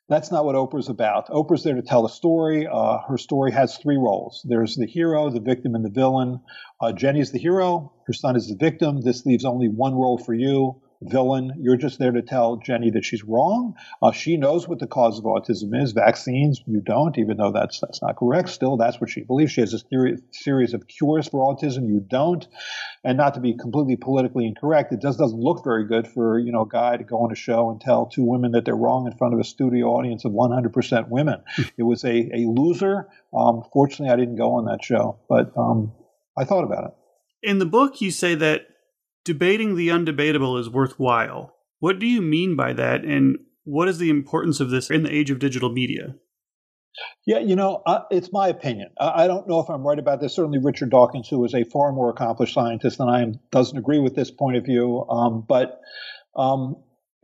[0.09, 1.29] that's not what Oprah's about.
[1.29, 2.69] Oprah's there to tell a story.
[2.71, 6.41] Uh, her story has three roles there's the hero, the victim, and the villain.
[6.81, 9.01] Uh, Jenny's the hero, her son is the victim.
[9.01, 11.53] This leaves only one role for you villain.
[11.61, 13.75] You're just there to tell Jenny that she's wrong.
[14.03, 15.93] Uh, she knows what the cause of autism is.
[15.93, 18.49] Vaccines, you don't, even though that's that's not correct.
[18.49, 19.53] Still, that's what she believes.
[19.53, 21.89] She has a theory, series of cures for autism.
[21.89, 22.47] You don't.
[23.05, 26.53] And not to be completely politically incorrect, it just doesn't look very good for you
[26.53, 29.07] know a guy to go on a show and tell two women that they're wrong
[29.07, 31.43] in front of a studio audience of 100% women.
[31.77, 33.09] it was a a loser.
[33.35, 35.93] Um, fortunately, I didn't go on that show, but um,
[36.37, 36.91] I thought about it.
[37.43, 38.67] In the book, you say that
[39.25, 41.55] debating the undebatable is worthwhile.
[41.79, 45.15] What do you mean by that, and what is the importance of this in the
[45.15, 46.15] age of digital media?
[47.27, 48.91] Yeah, you know, uh, it's my opinion.
[48.99, 50.35] I, I, don't know if I'm right about this.
[50.35, 53.99] Certainly, Richard Dawkins, who is a far more accomplished scientist than I am, doesn't agree
[53.99, 55.07] with this point of view.
[55.09, 55.81] Um, but
[56.37, 56.77] um,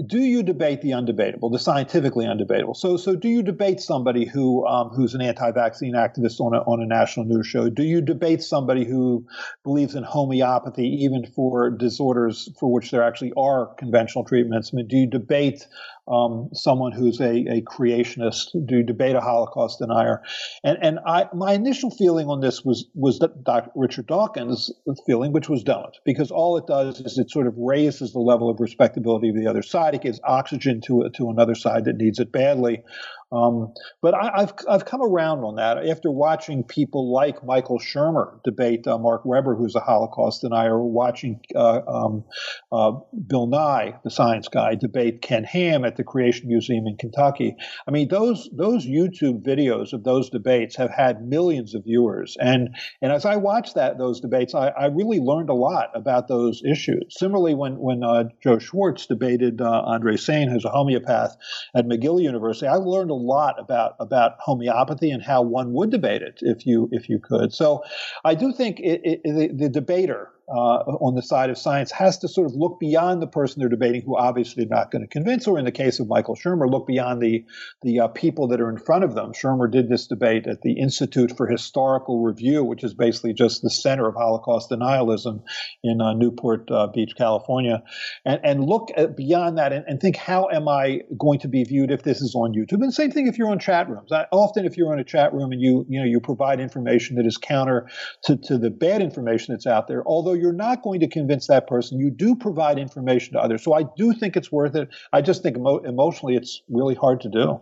[0.06, 2.76] do you debate the undebatable, the scientifically undebatable?
[2.76, 6.80] So, so do you debate somebody who um, who's an anti-vaccine activist on a, on
[6.80, 7.68] a national news show?
[7.68, 9.26] Do you debate somebody who
[9.64, 14.70] believes in homeopathy, even for disorders for which there actually are conventional treatments?
[14.72, 15.66] I mean, do you debate
[16.08, 20.22] um, someone who's a, a creationist, do you debate a Holocaust denier.
[20.64, 23.70] And, and I, my initial feeling on this was, was that Dr.
[23.74, 24.72] Richard Dawkins'
[25.06, 28.48] feeling, which was don't, because all it does is it sort of raises the level
[28.48, 29.87] of respectability of the other side.
[29.94, 32.82] It gives oxygen to, to another side that needs it badly.
[33.30, 38.42] Um, but I, have I've come around on that after watching people like Michael Shermer
[38.42, 42.24] debate uh, Mark Weber, who's a Holocaust denier, watching uh, um,
[42.72, 42.92] uh,
[43.26, 47.54] Bill Nye, the science guy, debate Ken Ham at the Creation Museum in Kentucky.
[47.86, 52.74] I mean, those those YouTube videos of those debates have had millions of viewers, and
[53.02, 56.62] and as I watched that those debates, I, I really learned a lot about those
[56.64, 57.04] issues.
[57.10, 61.36] Similarly, when when uh, Joe Schwarcz debated uh, Andre Saine, who's a homeopath
[61.74, 66.22] at McGill University, I learned a lot about about homeopathy and how one would debate
[66.22, 67.52] it if you if you could.
[67.52, 67.84] So,
[68.24, 72.28] I do think it, it, the, the debater on the side of science has to
[72.28, 75.46] sort of look beyond the person they're debating, who obviously are not going to convince,
[75.46, 77.44] or in the case of Michael Shermer, look beyond the
[77.82, 79.32] the uh, people that are in front of them.
[79.32, 83.70] Shermer did this debate at the Institute for Historical Review, which is basically just the
[83.70, 85.42] center of Holocaust denialism
[85.82, 87.82] in uh, Newport uh, Beach, California,
[88.24, 91.90] and, and look beyond that and, and, think, how am I going to be viewed
[91.90, 92.82] if this is on YouTube?
[92.82, 94.12] And same thing if you're on chat rooms.
[94.12, 97.16] I, often, if you're in a chat room and you you know you provide information
[97.16, 97.88] that is counter
[98.24, 101.66] to, to the bad information that's out there, although you're not going to convince that
[101.66, 101.98] person.
[101.98, 103.62] You do provide information to others.
[103.62, 104.88] So I do think it's worth it.
[105.12, 107.60] I just think emo- emotionally it's really hard to do.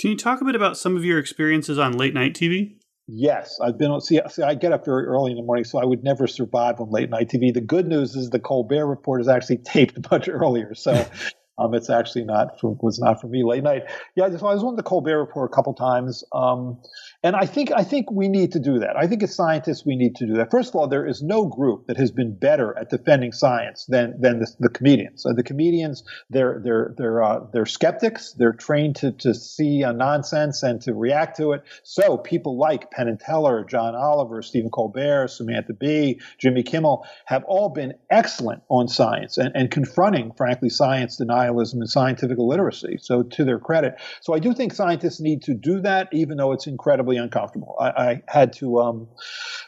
[0.00, 2.76] Can you talk a bit about some of your experiences on late night TV?
[3.08, 4.00] Yes, I've been.
[4.00, 6.80] See, see, I get up very early in the morning, so I would never survive
[6.80, 7.52] on late night TV.
[7.52, 10.92] The good news is the Colbert Report is actually taped much earlier, so
[11.58, 13.82] um, it's actually not for, was not for me late night.
[14.16, 16.80] Yeah, so I was on the Colbert Report a couple times, um,
[17.24, 18.96] and I think I think we need to do that.
[18.96, 20.50] I think as scientists we need to do that.
[20.50, 24.20] First of all, there is no group that has been better at defending science than
[24.20, 25.24] than the, the comedians.
[25.24, 28.32] Uh, the comedians they're they're they're uh, they're skeptics.
[28.32, 31.62] They're trained to to see uh, nonsense and to react to it.
[31.84, 37.44] So people like Penn and Teller, John Oliver, Stephen Colbert, Samantha Bee, Jimmy Kimmel have
[37.44, 42.98] all been excellent on science and, and confronting, frankly, science denialism and scientific illiteracy.
[43.00, 43.94] So, to their credit.
[44.22, 47.76] So, I do think scientists need to do that, even though it's incredibly uncomfortable.
[47.80, 49.08] I, I had to, um,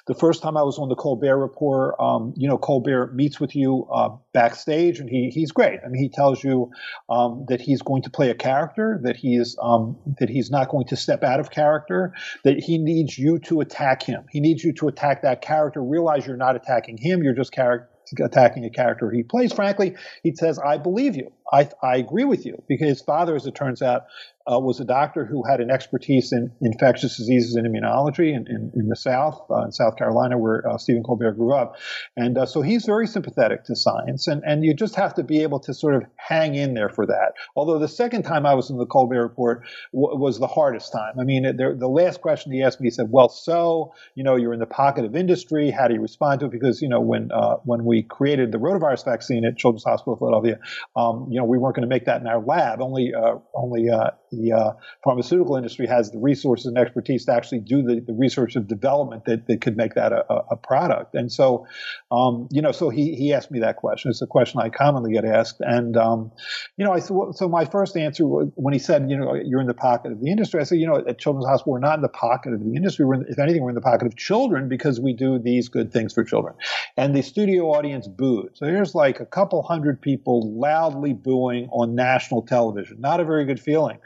[0.06, 3.54] the first time I was on the Colbert Report, um, you know, Colbert meets with
[3.56, 5.80] you uh, backstage, and he he's great.
[5.84, 6.70] I mean, he tells you
[7.08, 10.68] um, that he's going to play a character, that he is um, that he's not
[10.68, 12.12] going to step out of character,
[12.44, 14.24] that he needs you to attack him.
[14.30, 15.82] He needs you to attack that character.
[15.82, 17.88] Realize you're not attacking him; you're just character
[18.20, 19.52] attacking a character he plays.
[19.52, 21.32] Frankly, he says, I believe you.
[21.54, 24.06] I, I agree with you because his father, as it turns out,
[24.50, 28.72] uh, was a doctor who had an expertise in infectious diseases and immunology in, in,
[28.74, 31.76] in the South, uh, in South Carolina, where uh, Stephen Colbert grew up.
[32.16, 34.26] And uh, so he's very sympathetic to science.
[34.26, 37.06] And, and you just have to be able to sort of hang in there for
[37.06, 37.34] that.
[37.56, 39.62] Although the second time I was in the Colbert Report
[39.94, 41.18] w- was the hardest time.
[41.18, 44.52] I mean, the, last question he asked me, he said, Well, so, you know, you're
[44.52, 45.70] in the pocket of industry.
[45.70, 46.52] How do you respond to it?
[46.52, 50.18] Because, you know, when, uh, when we created the rotavirus vaccine at Children's Hospital of
[50.18, 50.58] Philadelphia,
[50.96, 52.80] um, you know, we weren't going to make that in our lab.
[52.80, 53.88] Only, uh, only
[54.32, 58.56] the uh, pharmaceutical industry has the resources and expertise to actually do the, the research
[58.56, 61.14] and development that, that could make that a, a product.
[61.14, 61.66] And so,
[62.10, 64.10] um, you know, so he, he asked me that question.
[64.10, 65.60] It's a question I commonly get asked.
[65.60, 66.32] And, um,
[66.76, 69.74] you know, I so my first answer when he said, you know, you're in the
[69.74, 72.08] pocket of the industry, I said, you know, at Children's Hospital, we're not in the
[72.08, 73.04] pocket of the industry.
[73.04, 75.92] We're in, if anything, we're in the pocket of children because we do these good
[75.92, 76.54] things for children.
[76.96, 78.50] And the studio audience booed.
[78.54, 83.00] So here's like a couple hundred people loudly booing on national television.
[83.00, 83.98] Not a very good feeling.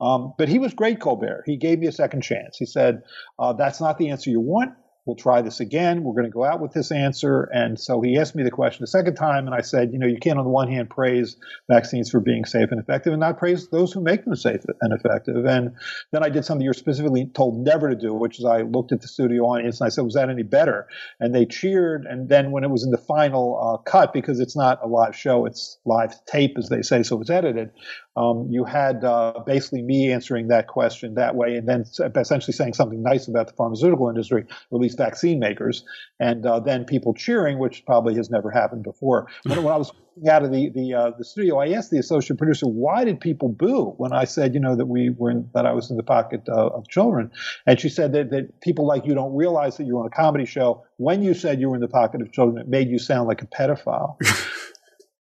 [0.00, 1.42] Um, but he was great, Colbert.
[1.46, 2.56] He gave me a second chance.
[2.56, 3.02] He said,
[3.40, 4.74] uh, that's not the answer you want
[5.06, 6.02] we'll try this again.
[6.02, 7.48] We're going to go out with this answer.
[7.54, 10.06] And so he asked me the question a second time, and I said, you know,
[10.06, 11.36] you can't on the one hand praise
[11.70, 14.92] vaccines for being safe and effective and not praise those who make them safe and
[14.92, 15.44] effective.
[15.46, 15.76] And
[16.12, 19.00] then I did something you're specifically told never to do, which is I looked at
[19.00, 20.88] the studio audience and I said, was that any better?
[21.20, 22.04] And they cheered.
[22.04, 25.14] And then when it was in the final uh, cut, because it's not a live
[25.14, 27.70] show, it's live tape, as they say, so it's edited,
[28.16, 31.84] um, you had uh, basically me answering that question that way, and then
[32.16, 35.84] essentially saying something nice about the pharmaceutical industry, or at least vaccine makers,
[36.18, 39.28] and uh, then people cheering, which probably has never happened before.
[39.46, 39.92] When, when I was
[40.28, 43.48] out of the the, uh, the studio, I asked the associate producer, "Why did people
[43.48, 46.02] boo when I said, you know, that we were in, that I was in the
[46.02, 47.30] pocket uh, of children?"
[47.66, 50.46] And she said that, that people like you don't realize that you're on a comedy
[50.46, 50.84] show.
[50.96, 53.42] When you said you were in the pocket of children, it made you sound like
[53.42, 54.16] a pedophile.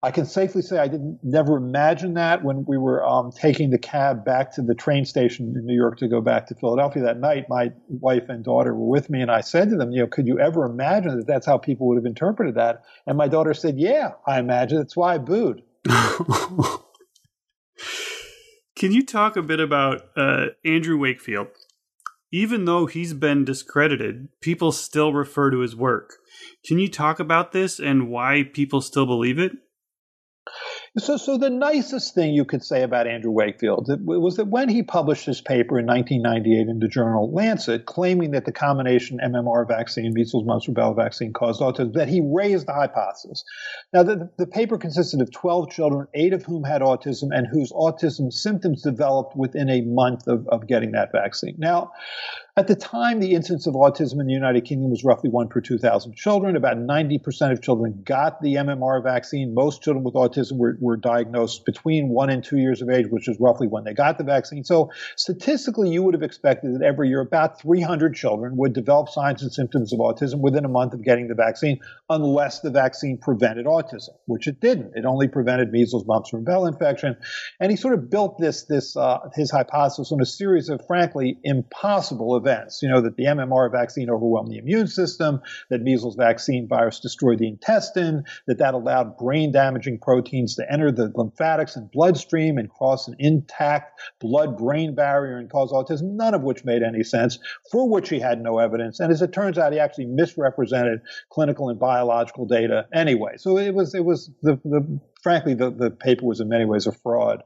[0.03, 3.77] I can safely say I didn't never imagine that when we were um, taking the
[3.77, 7.21] cab back to the train station in New York to go back to Philadelphia that
[7.21, 7.45] night.
[7.47, 10.27] My wife and daughter were with me, and I said to them, "You know, could
[10.27, 13.79] you ever imagine that that's how people would have interpreted that?" And my daughter said,
[13.79, 14.77] "Yeah, I imagine.
[14.79, 15.63] That's why I booed."
[18.75, 21.47] Can you talk a bit about uh, Andrew Wakefield?
[22.29, 26.15] Even though he's been discredited, people still refer to his work.
[26.65, 29.53] Can you talk about this and why people still believe it?
[30.99, 34.83] So, so the nicest thing you could say about Andrew Wakefield was that when he
[34.83, 40.13] published his paper in 1998 in the journal Lancet, claiming that the combination MMR vaccine,
[40.13, 43.43] measles, mumps, rubella vaccine, caused autism, that he raised the hypothesis.
[43.91, 47.71] Now, the, the paper consisted of 12 children, eight of whom had autism, and whose
[47.71, 51.55] autism symptoms developed within a month of, of getting that vaccine.
[51.57, 51.93] Now,
[52.55, 55.59] at the time, the incidence of autism in the United Kingdom was roughly one per
[55.59, 56.55] 2,000 children.
[56.55, 59.55] About 90% of children got the MMR vaccine.
[59.55, 63.27] Most children with autism were, were diagnosed between one and two years of age, which
[63.27, 64.63] is roughly when they got the vaccine.
[64.63, 69.41] So statistically, you would have expected that every year about 300 children would develop signs
[69.41, 73.65] and symptoms of autism within a month of getting the vaccine, unless the vaccine prevented
[73.65, 74.91] autism, which it didn't.
[74.93, 77.17] It only prevented measles, mumps, and rubella infection.
[77.59, 81.39] And he sort of built this, this uh, his hypothesis on a series of, frankly,
[81.43, 82.81] impossible events.
[82.81, 87.39] You know, that the MMR vaccine overwhelmed the immune system, that measles vaccine virus destroyed
[87.39, 92.69] the intestine, that that allowed brain damaging proteins to enter the lymphatics and bloodstream and
[92.69, 97.39] cross an intact blood brain barrier and cause autism, none of which made any sense,
[97.71, 98.99] for which he had no evidence.
[98.99, 103.33] And as it turns out, he actually misrepresented clinical and biological data anyway.
[103.37, 106.85] So it was, it was the, the frankly, the, the paper was in many ways
[106.85, 107.43] a fraud.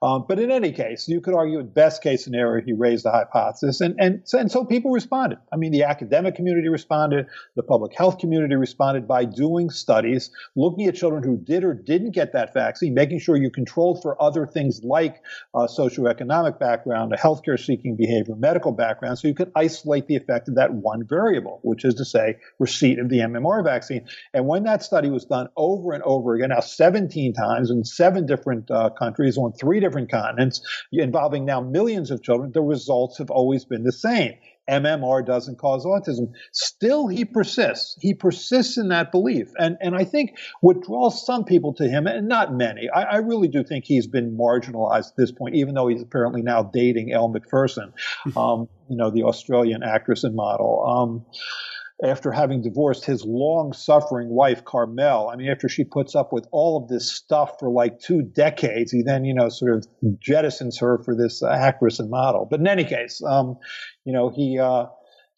[0.00, 3.10] Um, but in any case, you could argue in best case scenario, he raised the
[3.10, 3.80] hypothesis.
[3.80, 5.38] And, and, so, and so people responded.
[5.52, 10.86] I mean, the academic community responded, the public health community responded by doing studies, looking
[10.86, 14.46] at children who did or didn't get that vaccine, making sure you controlled for other
[14.46, 15.20] things like
[15.54, 20.48] uh, socioeconomic background, a healthcare seeking behavior, medical background, so you could isolate the effect
[20.48, 24.06] of that one variable, which is to say, receipt of the MMR vaccine.
[24.32, 27.84] And when that study was done over and over again, now 17 17 times in
[27.84, 30.60] seven different uh, countries on three different continents,
[30.92, 34.34] involving now millions of children, the results have always been the same.
[34.68, 36.32] MMR doesn't cause autism.
[36.52, 37.96] Still, he persists.
[38.00, 39.46] He persists in that belief.
[39.58, 43.16] And, and I think what draws some people to him, and not many, I, I
[43.18, 47.12] really do think he's been marginalized at this point, even though he's apparently now dating
[47.12, 47.92] Elle Macpherson,
[48.36, 50.84] um, you know, the Australian actress and model.
[50.84, 51.24] Um,
[52.04, 55.28] after having divorced his long suffering wife, Carmel.
[55.28, 58.92] I mean, after she puts up with all of this stuff for like two decades,
[58.92, 59.86] he then, you know, sort of
[60.18, 62.46] jettisons her for this uh, actress and model.
[62.50, 63.56] But in any case, um,
[64.04, 64.86] you know, he, uh,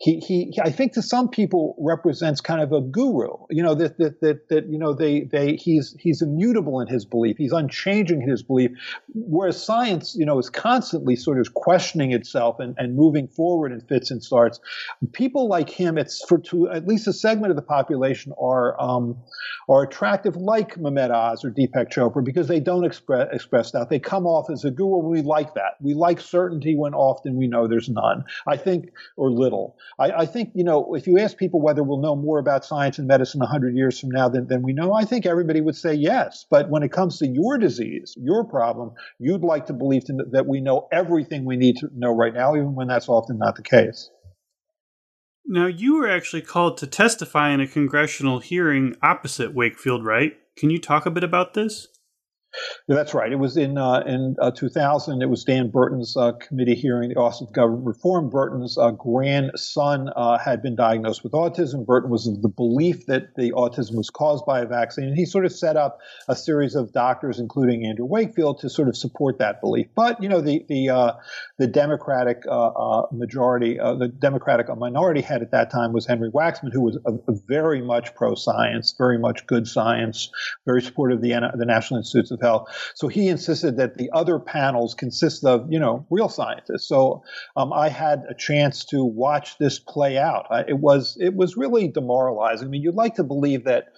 [0.01, 3.99] he, he, I think to some people represents kind of a guru, you know, that,
[3.99, 7.37] that, that, that, you know, they, they, he's, he's immutable in his belief.
[7.37, 8.71] He's unchanging in his belief.
[9.13, 13.81] Whereas science, you know, is constantly sort of questioning itself and, and moving forward in
[13.81, 14.61] fits and starts.
[15.13, 19.19] People like him, it's for to at least a segment of the population are, um,
[19.69, 23.91] are attractive like Mehmet Oz or Deepak Chopra because they don't express, express doubt.
[23.91, 24.99] They come off as a guru.
[24.99, 25.73] We like that.
[25.81, 28.23] We like certainty when often we know there's none.
[28.47, 29.77] I think, or little.
[29.99, 32.99] I, I, think, you know, if you ask people whether we'll know more about science
[32.99, 35.95] and medicine 100 years from now than, than we know, I think everybody would say
[35.95, 36.47] yes.
[36.51, 40.61] But when it comes to your disease, your problem, you'd like to believe that we
[40.61, 44.11] know everything we need to know right now, even when that's often not the case.
[45.47, 50.35] Now, you were actually called to testify in a congressional hearing opposite Wakefield, right?
[50.57, 51.89] Can you talk a bit about this?
[52.89, 53.31] Yeah, that's right.
[53.31, 55.21] It was in uh, in uh, 2000.
[55.21, 58.31] It was Dan Burton's uh, committee hearing, the of Government Reform.
[58.31, 61.85] Burton's uh, grandson uh, had been diagnosed with autism.
[61.85, 65.27] Burton was of the belief that the autism was caused by a vaccine, and he
[65.27, 69.39] sort of set up a series of doctors, including Andrew Wakefield, to sort of support
[69.39, 69.89] that belief.
[69.95, 71.13] But you know, the the uh,
[71.59, 72.45] the Democratic
[73.13, 77.37] majority, the Democratic minority head at that time was Henry Waxman, who was a, a
[77.47, 80.31] very much pro science, very much good science,
[80.65, 82.48] very supportive of the the National Institutes of Health.
[82.95, 86.89] So he insisted that the other panels consist of, you know, real scientists.
[86.89, 87.23] So
[87.57, 90.47] um, I had a chance to watch this play out.
[90.51, 92.69] I, it was it was really demoralizing.
[92.69, 93.89] I mean, you'd like to believe that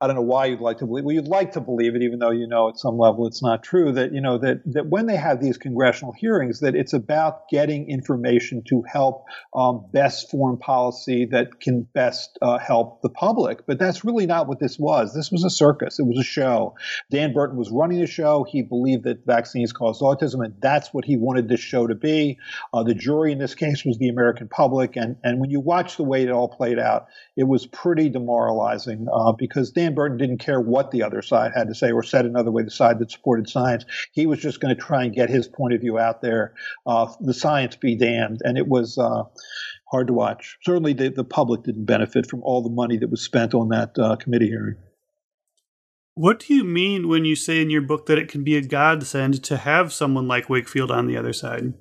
[0.00, 1.04] I don't know why you'd like to believe.
[1.04, 3.64] Well, you'd like to believe it, even though you know at some level it's not
[3.64, 3.90] true.
[3.90, 7.90] That you know that that when they have these congressional hearings, that it's about getting
[7.90, 9.24] information to help
[9.54, 13.66] um, best form policy that can best uh, help the public.
[13.66, 15.14] But that's really not what this was.
[15.14, 15.98] This was a circus.
[15.98, 16.76] It was a show.
[17.10, 18.46] Dan Burton was running the show.
[18.48, 22.38] He believed that vaccines caused autism, and that's what he wanted this show to be.
[22.72, 25.96] Uh, the jury in this case was the American public, and and when you watch
[25.96, 30.38] the way it all played out, it was pretty demoralizing uh, because Dan Burton didn't
[30.38, 33.10] care what the other side had to say, or said another way, the side that
[33.10, 33.84] supported science.
[34.12, 36.54] He was just going to try and get his point of view out there.
[36.86, 39.24] Uh, the science be damned, and it was uh,
[39.90, 40.58] hard to watch.
[40.62, 43.98] Certainly, the, the public didn't benefit from all the money that was spent on that
[43.98, 44.76] uh, committee hearing.
[46.14, 48.60] What do you mean when you say in your book that it can be a
[48.60, 51.74] godsend to have someone like Wakefield on the other side?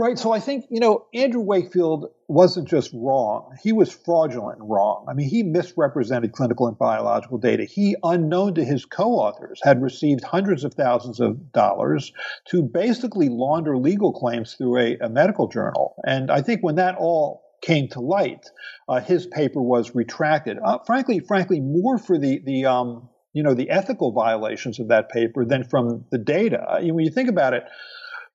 [0.00, 0.18] Right.
[0.18, 3.54] So I think, you know, Andrew Wakefield wasn't just wrong.
[3.62, 5.04] He was fraudulent and wrong.
[5.06, 7.64] I mean, he misrepresented clinical and biological data.
[7.64, 12.14] He, unknown to his co authors, had received hundreds of thousands of dollars
[12.48, 15.96] to basically launder legal claims through a, a medical journal.
[16.06, 18.46] And I think when that all came to light,
[18.88, 20.56] uh, his paper was retracted.
[20.64, 25.10] Uh, frankly, frankly, more for the, the, um, you know, the ethical violations of that
[25.10, 26.64] paper than from the data.
[26.66, 27.64] I mean, when you think about it,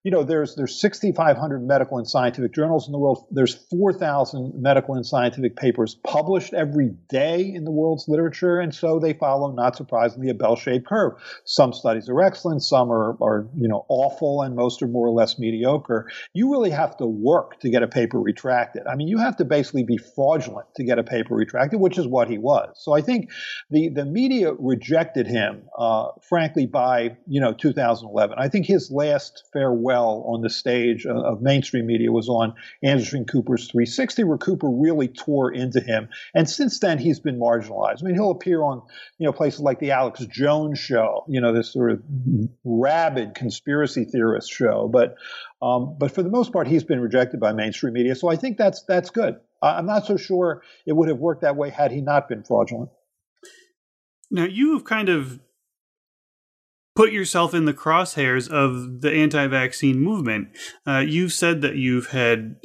[0.05, 3.25] you know, there's there's 6,500 medical and scientific journals in the world.
[3.31, 8.99] There's 4,000 medical and scientific papers published every day in the world's literature, and so
[8.99, 11.13] they follow, not surprisingly, a bell-shaped curve.
[11.45, 15.11] Some studies are excellent, some are, are you know awful, and most are more or
[15.11, 16.07] less mediocre.
[16.33, 18.83] You really have to work to get a paper retracted.
[18.85, 22.05] I mean, you have to basically be fraudulent to get a paper retracted, which is
[22.05, 22.75] what he was.
[22.77, 23.31] So I think
[23.71, 28.35] the the media rejected him, uh, frankly, by you know 2011.
[28.37, 33.69] I think his last farewell on the stage of mainstream media was on Anderson Cooper's
[33.69, 36.09] 360, where Cooper really tore into him.
[36.33, 38.01] And since then, he's been marginalized.
[38.01, 38.81] I mean, he'll appear on
[39.17, 42.03] you know places like the Alex Jones show, you know, this sort of
[42.63, 44.89] rabid conspiracy theorist show.
[44.91, 45.15] But
[45.61, 48.15] um, but for the most part, he's been rejected by mainstream media.
[48.15, 49.35] So I think that's that's good.
[49.61, 52.89] I'm not so sure it would have worked that way had he not been fraudulent.
[54.29, 55.39] Now you've kind of
[56.95, 60.49] put yourself in the crosshairs of the anti-vaccine movement.
[60.87, 62.55] Uh, you've said that you've had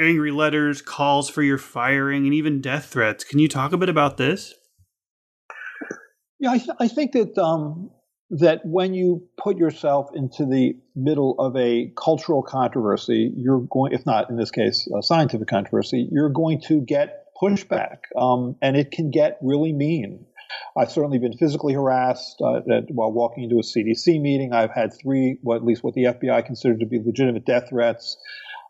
[0.00, 3.24] angry letters, calls for your firing, and even death threats.
[3.24, 4.54] Can you talk a bit about this?
[6.38, 7.90] Yeah, I, th- I think that um,
[8.30, 14.06] that when you put yourself into the middle of a cultural controversy, you're going, if
[14.06, 18.90] not in this case, a scientific controversy, you're going to get pushback, um, and it
[18.90, 20.24] can get really mean.
[20.76, 24.52] I've certainly been physically harassed uh, at, while walking into a CDC meeting.
[24.52, 28.16] I've had three, well, at least what the FBI considered to be legitimate death threats.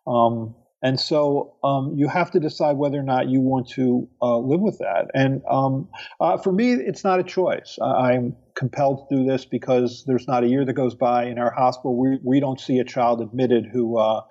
[0.06, 4.38] Um, and so um, you have to decide whether or not you want to uh,
[4.38, 5.10] live with that.
[5.14, 5.88] And um,
[6.20, 7.78] uh, for me, it's not a choice.
[7.82, 11.50] I'm compelled to do this because there's not a year that goes by in our
[11.50, 14.22] hospital we, we don't see a child admitted who uh,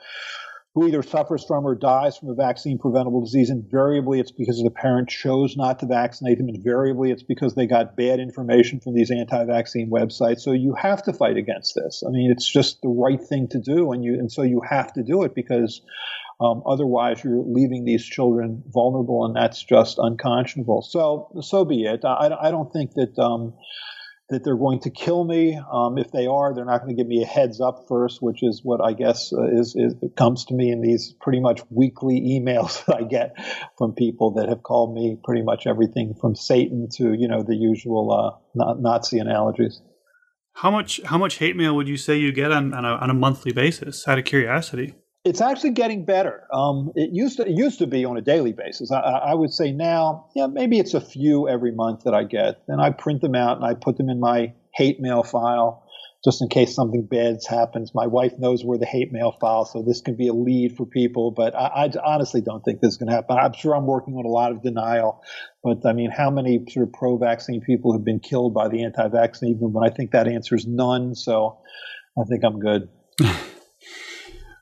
[0.75, 3.49] who either suffers from or dies from a vaccine preventable disease.
[3.49, 6.49] Invariably, it's because the parent chose not to vaccinate them.
[6.49, 10.41] Invariably, it's because they got bad information from these anti vaccine websites.
[10.41, 12.03] So you have to fight against this.
[12.07, 13.91] I mean, it's just the right thing to do.
[13.91, 15.81] And, you, and so you have to do it because
[16.41, 20.81] um, otherwise, you're leaving these children vulnerable, and that's just unconscionable.
[20.81, 22.05] So, so be it.
[22.05, 23.55] I, I don't think that um,
[24.29, 25.59] that they're going to kill me.
[25.71, 28.43] Um, if they are, they're not going to give me a heads up first, which
[28.43, 32.21] is what I guess uh, is, is comes to me in these pretty much weekly
[32.39, 33.35] emails that I get
[33.77, 37.55] from people that have called me pretty much everything from Satan to you know the
[37.55, 39.81] usual uh, Nazi analogies.
[40.53, 43.09] How much how much hate mail would you say you get on on a, on
[43.09, 44.07] a monthly basis?
[44.07, 44.95] Out of curiosity
[45.29, 46.47] It's actually getting better.
[46.51, 48.91] Um, it used to it used to be on a daily basis.
[48.91, 52.63] I, I, would say now, yeah, maybe it's a few every month that I get.
[52.67, 55.83] and I print them out and I put them in my hate mail file
[56.25, 57.93] just in case something bad happens.
[57.93, 60.87] My wife knows where the hate mail file, so this can be a lead for
[60.87, 61.29] people.
[61.29, 63.37] But I, I honestly don't think this is going to happen.
[63.37, 65.21] I'm sure I'm working on a lot of denial,
[65.63, 69.59] but I mean, how many sort of pro-vaccine people have been killed by the anti-vaccine
[69.61, 69.85] movement?
[69.85, 71.13] I think that answer is none.
[71.13, 71.59] So
[72.17, 72.89] I think I'm good.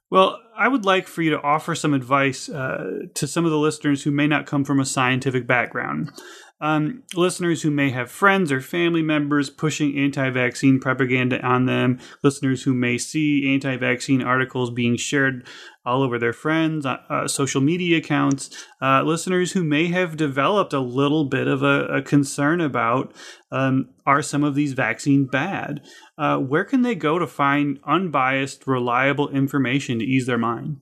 [0.10, 3.58] Well, I would like for you to offer some advice uh, to some of the
[3.58, 6.12] listeners who may not come from a scientific background
[6.60, 12.00] um, listeners who may have friends or family members pushing anti vaccine propaganda on them,
[12.24, 15.48] listeners who may see anti vaccine articles being shared
[15.86, 18.50] all over their friends, uh, uh, social media accounts,
[18.82, 23.14] uh, listeners who may have developed a little bit of a, a concern about
[23.52, 25.82] um, are some of these vaccines bad?
[26.18, 30.78] Uh, where can they go to find unbiased, reliable information to ease their mind?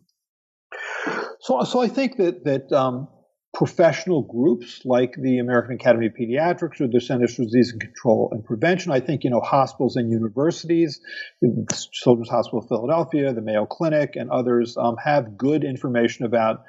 [1.42, 3.10] So, so I think that that um,
[3.56, 8.44] professional groups like the American Academy of Pediatrics or the Centers for Disease Control and
[8.44, 8.92] Prevention.
[8.92, 11.00] I think, you know, hospitals and universities,
[11.94, 16.64] Children's Hospital of Philadelphia, the Mayo Clinic, and others um, have good information about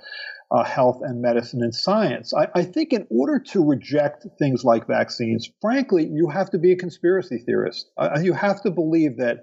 [0.52, 2.32] uh, health and medicine and science.
[2.32, 6.70] I, I, think in order to reject things like vaccines, frankly, you have to be
[6.70, 7.90] a conspiracy theorist.
[7.98, 9.42] Uh, you have to believe that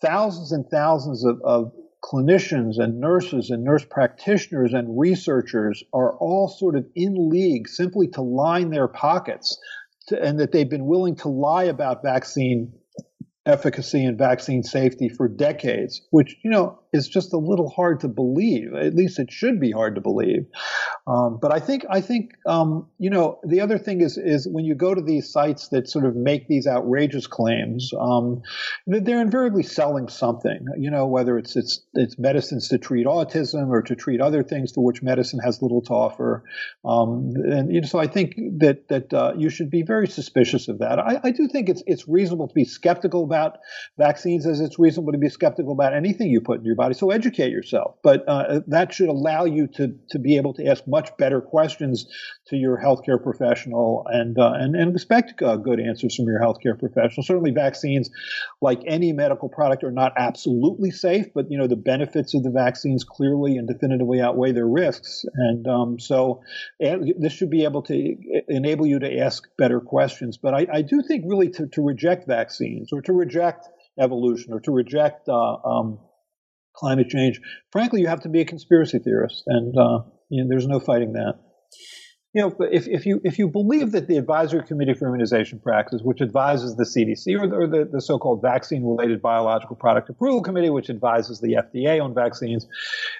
[0.00, 1.72] thousands and thousands of, of
[2.04, 8.08] clinicians and nurses and nurse practitioners and researchers are all sort of in league simply
[8.08, 9.58] to line their pockets
[10.08, 12.72] to, and that they've been willing to lie about vaccine
[13.46, 18.08] efficacy and vaccine safety for decades, which, you know, is just a little hard to
[18.08, 18.72] believe.
[18.72, 20.46] At least it should be hard to believe.
[21.08, 24.64] Um, but I think I think um, you know the other thing is is when
[24.64, 28.42] you go to these sites that sort of make these outrageous claims, um,
[28.86, 30.64] they're invariably selling something.
[30.78, 34.70] You know whether it's it's it's medicines to treat autism or to treat other things
[34.70, 36.44] for which medicine has little to offer.
[36.84, 40.68] Um, and you know, so I think that that uh, you should be very suspicious
[40.68, 41.00] of that.
[41.00, 43.58] I, I do think it's it's reasonable to be skeptical about
[43.98, 47.10] vaccines as it's reasonable to be skeptical about anything you put in your body So
[47.10, 51.16] educate yourself, but uh, that should allow you to to be able to ask much
[51.16, 52.06] better questions
[52.48, 56.78] to your healthcare professional and uh, and and expect uh, good answers from your healthcare
[56.78, 57.24] professional.
[57.24, 58.10] Certainly, vaccines,
[58.60, 62.50] like any medical product, are not absolutely safe, but you know the benefits of the
[62.50, 66.42] vaccines clearly and definitively outweigh their risks, and um, so
[66.78, 68.16] this should be able to
[68.48, 70.36] enable you to ask better questions.
[70.36, 73.68] But I, I do think really to, to reject vaccines or to reject
[73.98, 75.98] evolution or to reject uh, um,
[76.74, 77.40] climate change.
[77.70, 81.12] Frankly, you have to be a conspiracy theorist, and uh, you know, there's no fighting
[81.12, 81.34] that
[82.34, 86.02] you know, if, if you if you believe that the Advisory Committee for Immunization Practices,
[86.02, 90.70] which advises the CDC, or the, or the, the so-called Vaccine-Related Biological Product Approval Committee,
[90.70, 92.66] which advises the FDA on vaccines,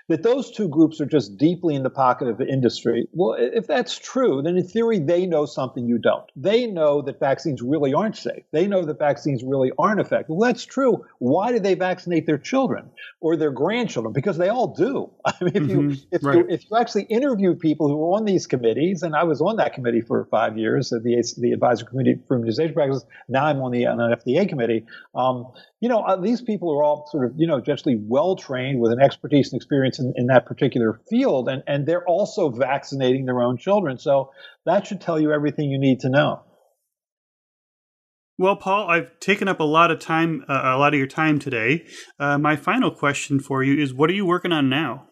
[0.08, 3.06] that those two groups are just deeply in the pocket of the industry.
[3.12, 6.24] Well, if that's true, then in theory they know something you don't.
[6.34, 8.42] They know that vaccines really aren't safe.
[8.50, 10.34] They know that vaccines really aren't effective.
[10.34, 11.04] Well, that's true.
[11.20, 12.90] Why do they vaccinate their children
[13.20, 14.12] or their grandchildren?
[14.12, 15.12] Because they all do.
[15.24, 15.90] I mean, if mm-hmm.
[15.90, 16.38] you if right.
[16.38, 19.56] you if you actually interview people who are on these committees and I was on
[19.56, 20.98] that committee for five years, the
[21.38, 23.04] the advisory committee for immunization practices.
[23.28, 24.84] Now I'm on the on an FDA committee.
[25.14, 28.80] Um, you know, uh, these people are all sort of you know generally well trained
[28.80, 33.26] with an expertise and experience in, in that particular field, and and they're also vaccinating
[33.26, 33.98] their own children.
[33.98, 34.32] So
[34.66, 36.42] that should tell you everything you need to know.
[38.36, 41.38] Well, Paul, I've taken up a lot of time, uh, a lot of your time
[41.38, 41.86] today.
[42.18, 45.06] Uh, my final question for you is: What are you working on now?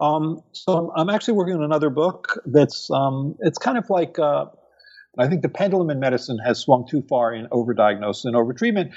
[0.00, 4.46] Um, so I'm, actually working on another book that's um, it's kind of like uh,
[5.18, 8.92] I think the pendulum in medicine has swung too far in overdiagnosis and overtreatment.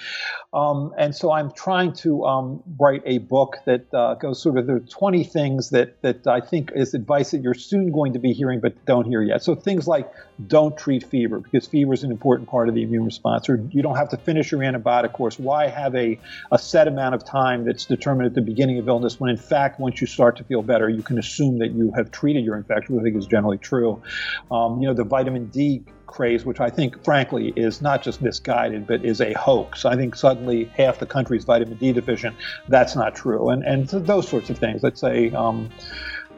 [0.53, 4.67] Um, and so I'm trying to um, write a book that uh, goes sort of
[4.67, 8.33] the 20 things that, that I think is advice that you're soon going to be
[8.33, 9.43] hearing but don't hear yet.
[9.43, 10.11] So things like
[10.47, 13.81] don't treat fever because fever is an important part of the immune response, or you
[13.81, 15.39] don't have to finish your antibiotic course.
[15.39, 16.19] Why have a,
[16.51, 19.79] a set amount of time that's determined at the beginning of illness when, in fact,
[19.79, 22.95] once you start to feel better, you can assume that you have treated your infection,
[22.95, 24.01] which I think is generally true.
[24.49, 28.85] Um, you know, the vitamin D craze, which I think, frankly, is not just misguided,
[28.85, 29.85] but is a hoax.
[29.85, 32.35] I think suddenly half the country is vitamin D deficient.
[32.67, 33.49] That's not true.
[33.49, 34.83] And, and those sorts of things.
[34.83, 35.69] Let's say, um,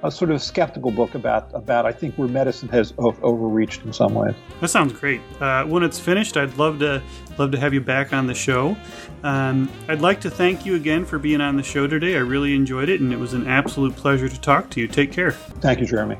[0.03, 4.13] a sort of skeptical book about about I think where medicine has overreached in some
[4.13, 4.35] ways.
[4.59, 5.21] That sounds great.
[5.39, 7.01] Uh, when it's finished, I'd love to
[7.37, 8.75] love to have you back on the show.
[9.23, 12.15] Um, I'd like to thank you again for being on the show today.
[12.15, 14.87] I really enjoyed it, and it was an absolute pleasure to talk to you.
[14.87, 15.31] Take care.
[15.31, 16.17] Thank you, Jeremy.